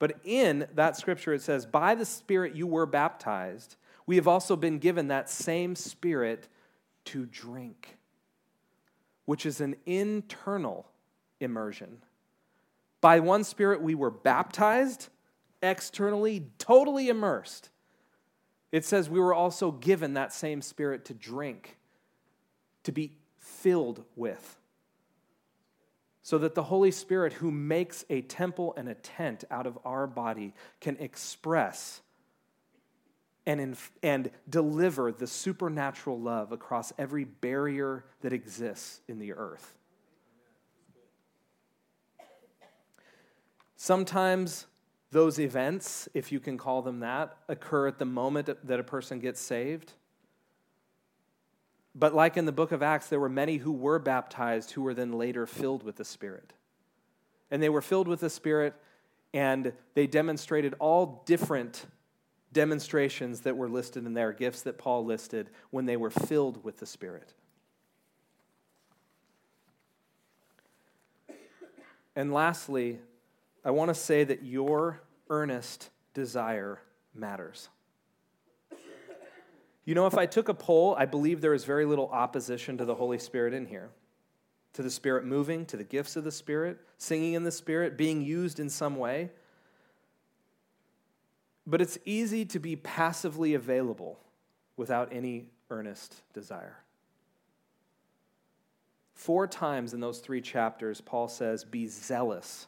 But 0.00 0.18
in 0.24 0.66
that 0.74 0.96
scripture, 0.96 1.32
it 1.32 1.42
says, 1.42 1.64
By 1.64 1.94
the 1.94 2.04
Spirit 2.04 2.56
you 2.56 2.66
were 2.66 2.86
baptized. 2.86 3.76
We 4.04 4.16
have 4.16 4.26
also 4.26 4.56
been 4.56 4.78
given 4.78 5.06
that 5.08 5.30
same 5.30 5.76
Spirit 5.76 6.48
to 7.06 7.26
drink, 7.26 7.96
which 9.24 9.46
is 9.46 9.60
an 9.60 9.76
internal 9.86 10.86
immersion. 11.40 11.98
By 13.00 13.20
one 13.20 13.44
Spirit 13.44 13.82
we 13.82 13.94
were 13.94 14.10
baptized, 14.10 15.08
externally, 15.62 16.48
totally 16.58 17.08
immersed. 17.08 17.70
It 18.70 18.84
says 18.84 19.10
we 19.10 19.20
were 19.20 19.34
also 19.34 19.72
given 19.72 20.14
that 20.14 20.32
same 20.32 20.62
Spirit 20.62 21.04
to 21.06 21.14
drink, 21.14 21.76
to 22.84 22.92
be 22.92 23.12
filled 23.38 24.04
with 24.16 24.58
so 26.22 26.38
that 26.38 26.54
the 26.54 26.62
Holy 26.62 26.92
Spirit, 26.92 27.32
who 27.34 27.50
makes 27.50 28.04
a 28.08 28.22
temple 28.22 28.74
and 28.76 28.88
a 28.88 28.94
tent 28.94 29.44
out 29.50 29.66
of 29.66 29.78
our 29.84 30.06
body, 30.06 30.54
can 30.80 30.96
express 30.98 32.00
and, 33.46 33.76
and 34.02 34.30
deliver 34.48 35.12
the 35.12 35.26
supernatural 35.26 36.20
love 36.20 36.52
across 36.52 36.92
every 36.98 37.24
barrier 37.24 38.04
that 38.20 38.32
exists 38.32 39.00
in 39.08 39.18
the 39.18 39.32
earth. 39.32 39.74
Sometimes 43.76 44.66
those 45.10 45.40
events, 45.40 46.08
if 46.14 46.30
you 46.30 46.38
can 46.40 46.56
call 46.56 46.82
them 46.82 47.00
that, 47.00 47.36
occur 47.48 47.88
at 47.88 47.98
the 47.98 48.04
moment 48.04 48.48
that 48.64 48.80
a 48.80 48.84
person 48.84 49.18
gets 49.18 49.40
saved. 49.40 49.92
But 51.94 52.14
like 52.14 52.36
in 52.36 52.46
the 52.46 52.52
book 52.52 52.72
of 52.72 52.82
Acts, 52.82 53.08
there 53.08 53.20
were 53.20 53.28
many 53.28 53.58
who 53.58 53.72
were 53.72 53.98
baptized 53.98 54.70
who 54.70 54.82
were 54.82 54.94
then 54.94 55.12
later 55.12 55.46
filled 55.46 55.82
with 55.82 55.96
the 55.96 56.04
Spirit. 56.04 56.52
And 57.50 57.62
they 57.62 57.68
were 57.68 57.82
filled 57.82 58.08
with 58.08 58.20
the 58.20 58.30
Spirit, 58.30 58.74
and 59.34 59.72
they 59.94 60.06
demonstrated 60.06 60.74
all 60.78 61.22
different 61.26 61.84
demonstrations 62.52 63.40
that 63.40 63.56
were 63.56 63.68
listed 63.68 64.06
in 64.06 64.14
their 64.14 64.32
gifts 64.32 64.62
that 64.62 64.78
Paul 64.78 65.04
listed 65.04 65.50
when 65.70 65.86
they 65.86 65.96
were 65.96 66.10
filled 66.10 66.62
with 66.64 66.78
the 66.78 66.86
Spirit. 66.86 67.32
And 72.14 72.32
lastly, 72.32 72.98
I 73.64 73.70
want 73.70 73.88
to 73.88 73.94
say 73.94 74.24
that 74.24 74.42
your 74.42 75.02
earnest 75.30 75.90
desire 76.14 76.80
matters. 77.14 77.68
You 79.84 79.94
know, 79.94 80.06
if 80.06 80.16
I 80.16 80.26
took 80.26 80.48
a 80.48 80.54
poll, 80.54 80.94
I 80.96 81.06
believe 81.06 81.40
there 81.40 81.54
is 81.54 81.64
very 81.64 81.84
little 81.84 82.08
opposition 82.08 82.78
to 82.78 82.84
the 82.84 82.94
Holy 82.94 83.18
Spirit 83.18 83.54
in 83.54 83.66
here. 83.66 83.90
To 84.74 84.82
the 84.82 84.90
Spirit 84.90 85.24
moving, 85.24 85.66
to 85.66 85.76
the 85.76 85.84
gifts 85.84 86.16
of 86.16 86.24
the 86.24 86.30
Spirit, 86.30 86.78
singing 86.98 87.32
in 87.32 87.44
the 87.44 87.50
Spirit, 87.50 87.96
being 87.96 88.22
used 88.22 88.60
in 88.60 88.68
some 88.68 88.96
way. 88.96 89.30
But 91.66 91.80
it's 91.80 91.98
easy 92.04 92.44
to 92.46 92.58
be 92.58 92.76
passively 92.76 93.54
available 93.54 94.18
without 94.76 95.12
any 95.12 95.46
earnest 95.70 96.22
desire. 96.32 96.78
Four 99.14 99.46
times 99.46 99.94
in 99.94 100.00
those 100.00 100.18
three 100.18 100.40
chapters, 100.40 101.00
Paul 101.00 101.28
says, 101.28 101.64
Be 101.64 101.86
zealous, 101.86 102.66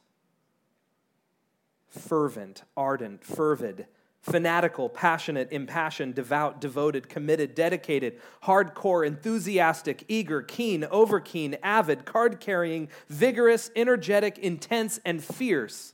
fervent, 1.89 2.63
ardent, 2.77 3.25
fervid, 3.25 3.89
fanatical, 4.21 4.89
passionate, 4.89 5.51
impassioned, 5.51 6.15
devout, 6.15 6.61
devoted, 6.61 7.09
committed, 7.09 7.57
dedicated, 7.57 8.21
hardcore, 8.45 9.05
enthusiastic, 9.05 10.05
eager, 10.07 10.43
keen, 10.43 10.83
overkeen, 10.83 11.59
avid, 11.63 12.05
card 12.05 12.39
carrying, 12.39 12.89
vigorous, 13.09 13.73
energetic, 13.75 14.39
intense, 14.39 15.01
and 15.05 15.25
fierce 15.25 15.94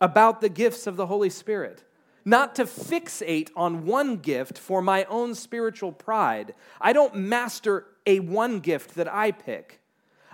about 0.00 0.40
the 0.40 0.48
gifts 0.48 0.86
of 0.86 0.96
the 0.96 1.06
Holy 1.06 1.30
Spirit. 1.30 1.84
Not 2.24 2.54
to 2.56 2.64
fixate 2.64 3.50
on 3.56 3.86
one 3.86 4.16
gift 4.16 4.58
for 4.58 4.82
my 4.82 5.04
own 5.04 5.34
spiritual 5.34 5.92
pride. 5.92 6.54
I 6.80 6.92
don't 6.92 7.14
master 7.16 7.86
a 8.06 8.20
one 8.20 8.60
gift 8.60 8.96
that 8.96 9.12
I 9.12 9.30
pick. 9.30 9.80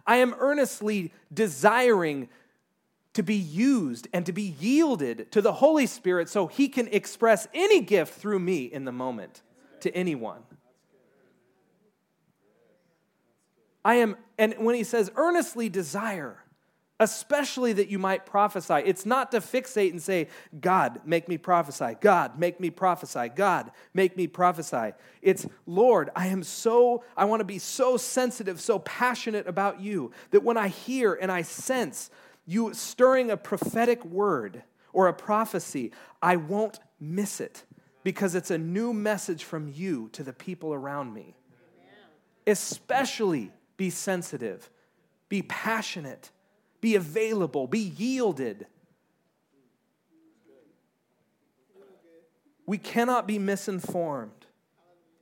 I 0.06 0.16
am 0.16 0.34
earnestly 0.38 1.12
desiring 1.32 2.28
to 3.14 3.22
be 3.22 3.36
used 3.36 4.08
and 4.12 4.26
to 4.26 4.32
be 4.32 4.54
yielded 4.58 5.30
to 5.32 5.40
the 5.40 5.52
Holy 5.54 5.86
Spirit 5.86 6.28
so 6.28 6.46
He 6.46 6.68
can 6.68 6.88
express 6.88 7.46
any 7.54 7.80
gift 7.80 8.14
through 8.14 8.40
me 8.40 8.64
in 8.64 8.84
the 8.84 8.92
moment 8.92 9.42
to 9.80 9.94
anyone. 9.94 10.42
I 13.84 13.96
am, 13.96 14.16
and 14.36 14.54
when 14.58 14.74
He 14.74 14.84
says 14.84 15.10
earnestly 15.14 15.68
desire, 15.68 16.43
especially 17.04 17.74
that 17.74 17.88
you 17.88 17.98
might 17.98 18.24
prophesy. 18.24 18.82
It's 18.86 19.04
not 19.04 19.30
to 19.32 19.40
fixate 19.40 19.90
and 19.90 20.02
say, 20.02 20.28
God, 20.58 21.02
make 21.04 21.28
me 21.28 21.36
prophesy. 21.36 21.96
God, 22.00 22.38
make 22.38 22.58
me 22.60 22.70
prophesy. 22.70 23.28
God, 23.28 23.70
make 23.92 24.16
me 24.16 24.26
prophesy. 24.26 24.92
It's, 25.20 25.46
Lord, 25.66 26.08
I 26.16 26.28
am 26.28 26.42
so, 26.42 27.04
I 27.14 27.26
want 27.26 27.40
to 27.40 27.44
be 27.44 27.58
so 27.58 27.98
sensitive, 27.98 28.58
so 28.58 28.78
passionate 28.78 29.46
about 29.46 29.80
you 29.80 30.12
that 30.30 30.42
when 30.42 30.56
I 30.56 30.68
hear 30.68 31.12
and 31.12 31.30
I 31.30 31.42
sense 31.42 32.10
you 32.46 32.72
stirring 32.72 33.30
a 33.30 33.36
prophetic 33.36 34.02
word 34.04 34.62
or 34.94 35.06
a 35.06 35.14
prophecy, 35.14 35.92
I 36.22 36.36
won't 36.36 36.78
miss 36.98 37.38
it 37.38 37.64
because 38.02 38.34
it's 38.34 38.50
a 38.50 38.58
new 38.58 38.94
message 38.94 39.44
from 39.44 39.68
you 39.68 40.08
to 40.12 40.22
the 40.22 40.32
people 40.32 40.72
around 40.72 41.12
me. 41.12 41.36
Especially 42.46 43.52
be 43.76 43.90
sensitive, 43.90 44.70
be 45.28 45.42
passionate, 45.42 46.30
be 46.84 46.96
available, 46.96 47.66
be 47.66 47.78
yielded. 47.78 48.66
We 52.66 52.76
cannot 52.76 53.26
be 53.26 53.38
misinformed, 53.38 54.44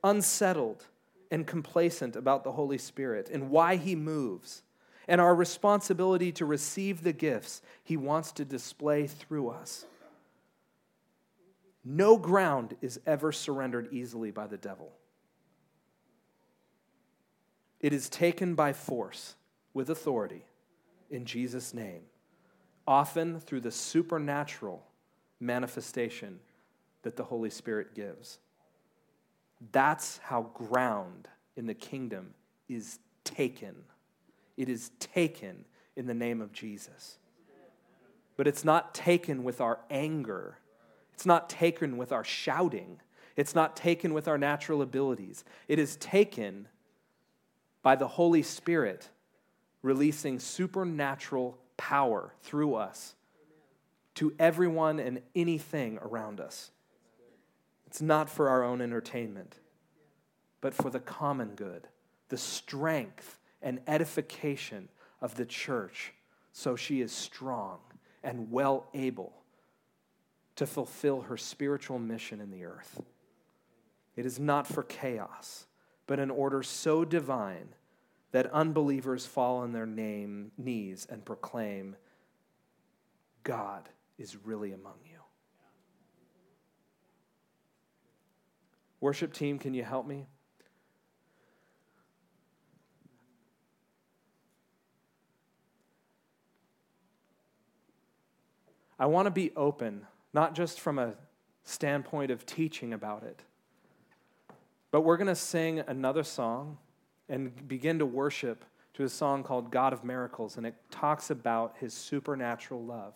unsettled, 0.03 0.83
and 1.31 1.47
complacent 1.47 2.17
about 2.17 2.43
the 2.43 2.51
Holy 2.51 2.77
Spirit 2.77 3.29
and 3.31 3.49
why 3.49 3.77
He 3.77 3.95
moves 3.95 4.63
and 5.07 5.21
our 5.21 5.33
responsibility 5.33 6.33
to 6.33 6.45
receive 6.45 7.01
the 7.01 7.13
gifts 7.13 7.61
He 7.81 7.95
wants 7.95 8.33
to 8.33 8.43
display 8.43 9.07
through 9.07 9.47
us. 9.47 9.85
No 11.85 12.17
ground 12.17 12.75
is 12.81 12.99
ever 13.05 13.31
surrendered 13.31 13.87
easily 13.93 14.31
by 14.31 14.47
the 14.47 14.57
devil. 14.57 14.91
It 17.79 17.93
is 17.93 18.09
taken 18.09 18.53
by 18.53 18.73
force 18.73 19.35
with 19.73 19.89
authority 19.89 20.43
in 21.13 21.25
Jesus' 21.25 21.73
name, 21.73 22.01
often 22.87 23.39
through 23.39 23.61
the 23.61 23.71
supernatural 23.71 24.83
manifestation 25.39 26.39
that 27.03 27.15
the 27.15 27.23
Holy 27.23 27.51
Spirit 27.51 27.93
gives. 27.93 28.39
That's 29.71 30.17
how 30.23 30.49
ground 30.53 31.27
in 31.55 31.67
the 31.67 31.73
kingdom 31.75 32.33
is 32.67 32.99
taken. 33.23 33.75
It 34.57 34.69
is 34.69 34.89
taken 34.99 35.65
in 35.95 36.07
the 36.07 36.13
name 36.13 36.41
of 36.41 36.51
Jesus. 36.51 37.17
But 38.35 38.47
it's 38.47 38.65
not 38.65 38.95
taken 38.95 39.43
with 39.43 39.61
our 39.61 39.79
anger. 39.91 40.57
It's 41.13 41.27
not 41.27 41.47
taken 41.47 41.95
with 41.97 42.11
our 42.11 42.23
shouting. 42.23 42.99
It's 43.35 43.53
not 43.53 43.75
taken 43.75 44.15
with 44.15 44.27
our 44.27 44.39
natural 44.39 44.81
abilities. 44.81 45.43
It 45.67 45.77
is 45.77 45.95
taken 45.97 46.67
by 47.83 47.95
the 47.95 48.07
Holy 48.07 48.41
Spirit 48.41 49.09
releasing 49.83 50.39
supernatural 50.39 51.59
power 51.77 52.33
through 52.41 52.73
us 52.73 53.13
to 54.15 54.33
everyone 54.39 54.99
and 54.99 55.21
anything 55.35 55.99
around 56.01 56.39
us. 56.39 56.71
It's 57.85 58.01
not 58.01 58.29
for 58.29 58.49
our 58.49 58.63
own 58.63 58.81
entertainment, 58.81 59.59
but 60.61 60.73
for 60.73 60.89
the 60.89 60.99
common 60.99 61.49
good, 61.49 61.87
the 62.29 62.37
strength 62.37 63.39
and 63.61 63.79
edification 63.85 64.89
of 65.21 65.35
the 65.35 65.45
church, 65.45 66.13
so 66.51 66.75
she 66.75 67.01
is 67.01 67.11
strong 67.11 67.79
and 68.23 68.51
well 68.51 68.87
able 68.93 69.33
to 70.55 70.65
fulfill 70.65 71.21
her 71.21 71.37
spiritual 71.37 71.99
mission 71.99 72.39
in 72.39 72.51
the 72.51 72.65
earth. 72.65 73.01
It 74.15 74.25
is 74.25 74.39
not 74.39 74.67
for 74.67 74.83
chaos, 74.83 75.65
but 76.07 76.19
an 76.19 76.29
order 76.29 76.63
so 76.63 77.03
divine 77.03 77.69
that 78.33 78.51
unbelievers 78.51 79.27
fall 79.27 79.57
on 79.57 79.71
their 79.71 79.85
name, 79.85 80.51
knees 80.57 81.07
and 81.09 81.23
proclaim, 81.23 81.95
God 83.43 83.87
is 84.17 84.35
really 84.43 84.73
among 84.73 84.95
you. 85.05 85.19
Worship 88.99 89.33
team, 89.33 89.59
can 89.59 89.75
you 89.75 89.83
help 89.83 90.07
me? 90.07 90.25
I 98.97 99.05
want 99.05 99.27
to 99.27 99.31
be 99.31 99.51
open, 99.55 100.07
not 100.33 100.55
just 100.55 100.79
from 100.79 100.97
a 100.97 101.13
standpoint 101.63 102.31
of 102.31 102.47
teaching 102.47 102.93
about 102.93 103.23
it, 103.23 103.41
but 104.89 105.01
we're 105.01 105.17
going 105.17 105.27
to 105.27 105.35
sing 105.35 105.79
another 105.79 106.23
song 106.23 106.79
and 107.29 107.67
begin 107.67 107.99
to 107.99 108.05
worship 108.05 108.65
to 108.93 109.03
a 109.03 109.09
song 109.09 109.43
called 109.43 109.71
God 109.71 109.93
of 109.93 110.03
Miracles, 110.03 110.57
and 110.57 110.65
it 110.65 110.75
talks 110.91 111.29
about 111.29 111.75
his 111.79 111.93
supernatural 111.93 112.83
love. 112.83 113.13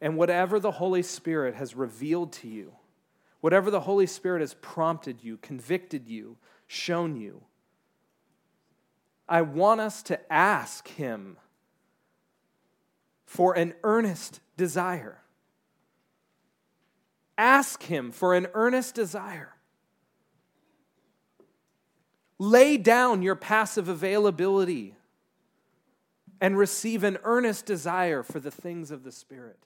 And 0.00 0.16
whatever 0.16 0.60
the 0.60 0.72
Holy 0.72 1.02
Spirit 1.02 1.54
has 1.54 1.74
revealed 1.74 2.32
to 2.34 2.48
you, 2.48 2.72
whatever 3.40 3.70
the 3.70 3.80
Holy 3.80 4.06
Spirit 4.06 4.40
has 4.40 4.54
prompted 4.54 5.24
you, 5.24 5.38
convicted 5.38 6.06
you, 6.06 6.36
shown 6.66 7.16
you, 7.16 7.42
I 9.28 9.42
want 9.42 9.80
us 9.80 10.02
to 10.04 10.32
ask 10.32 10.86
Him 10.88 11.36
for 13.24 13.54
an 13.54 13.74
earnest 13.82 14.40
desire. 14.56 15.22
Ask 17.36 17.82
Him 17.82 18.12
for 18.12 18.34
an 18.34 18.46
earnest 18.54 18.94
desire. 18.94 19.55
Lay 22.38 22.76
down 22.76 23.22
your 23.22 23.34
passive 23.34 23.88
availability 23.88 24.94
and 26.40 26.58
receive 26.58 27.02
an 27.02 27.18
earnest 27.24 27.64
desire 27.64 28.22
for 28.22 28.40
the 28.40 28.50
things 28.50 28.90
of 28.90 29.04
the 29.04 29.12
Spirit. 29.12 29.58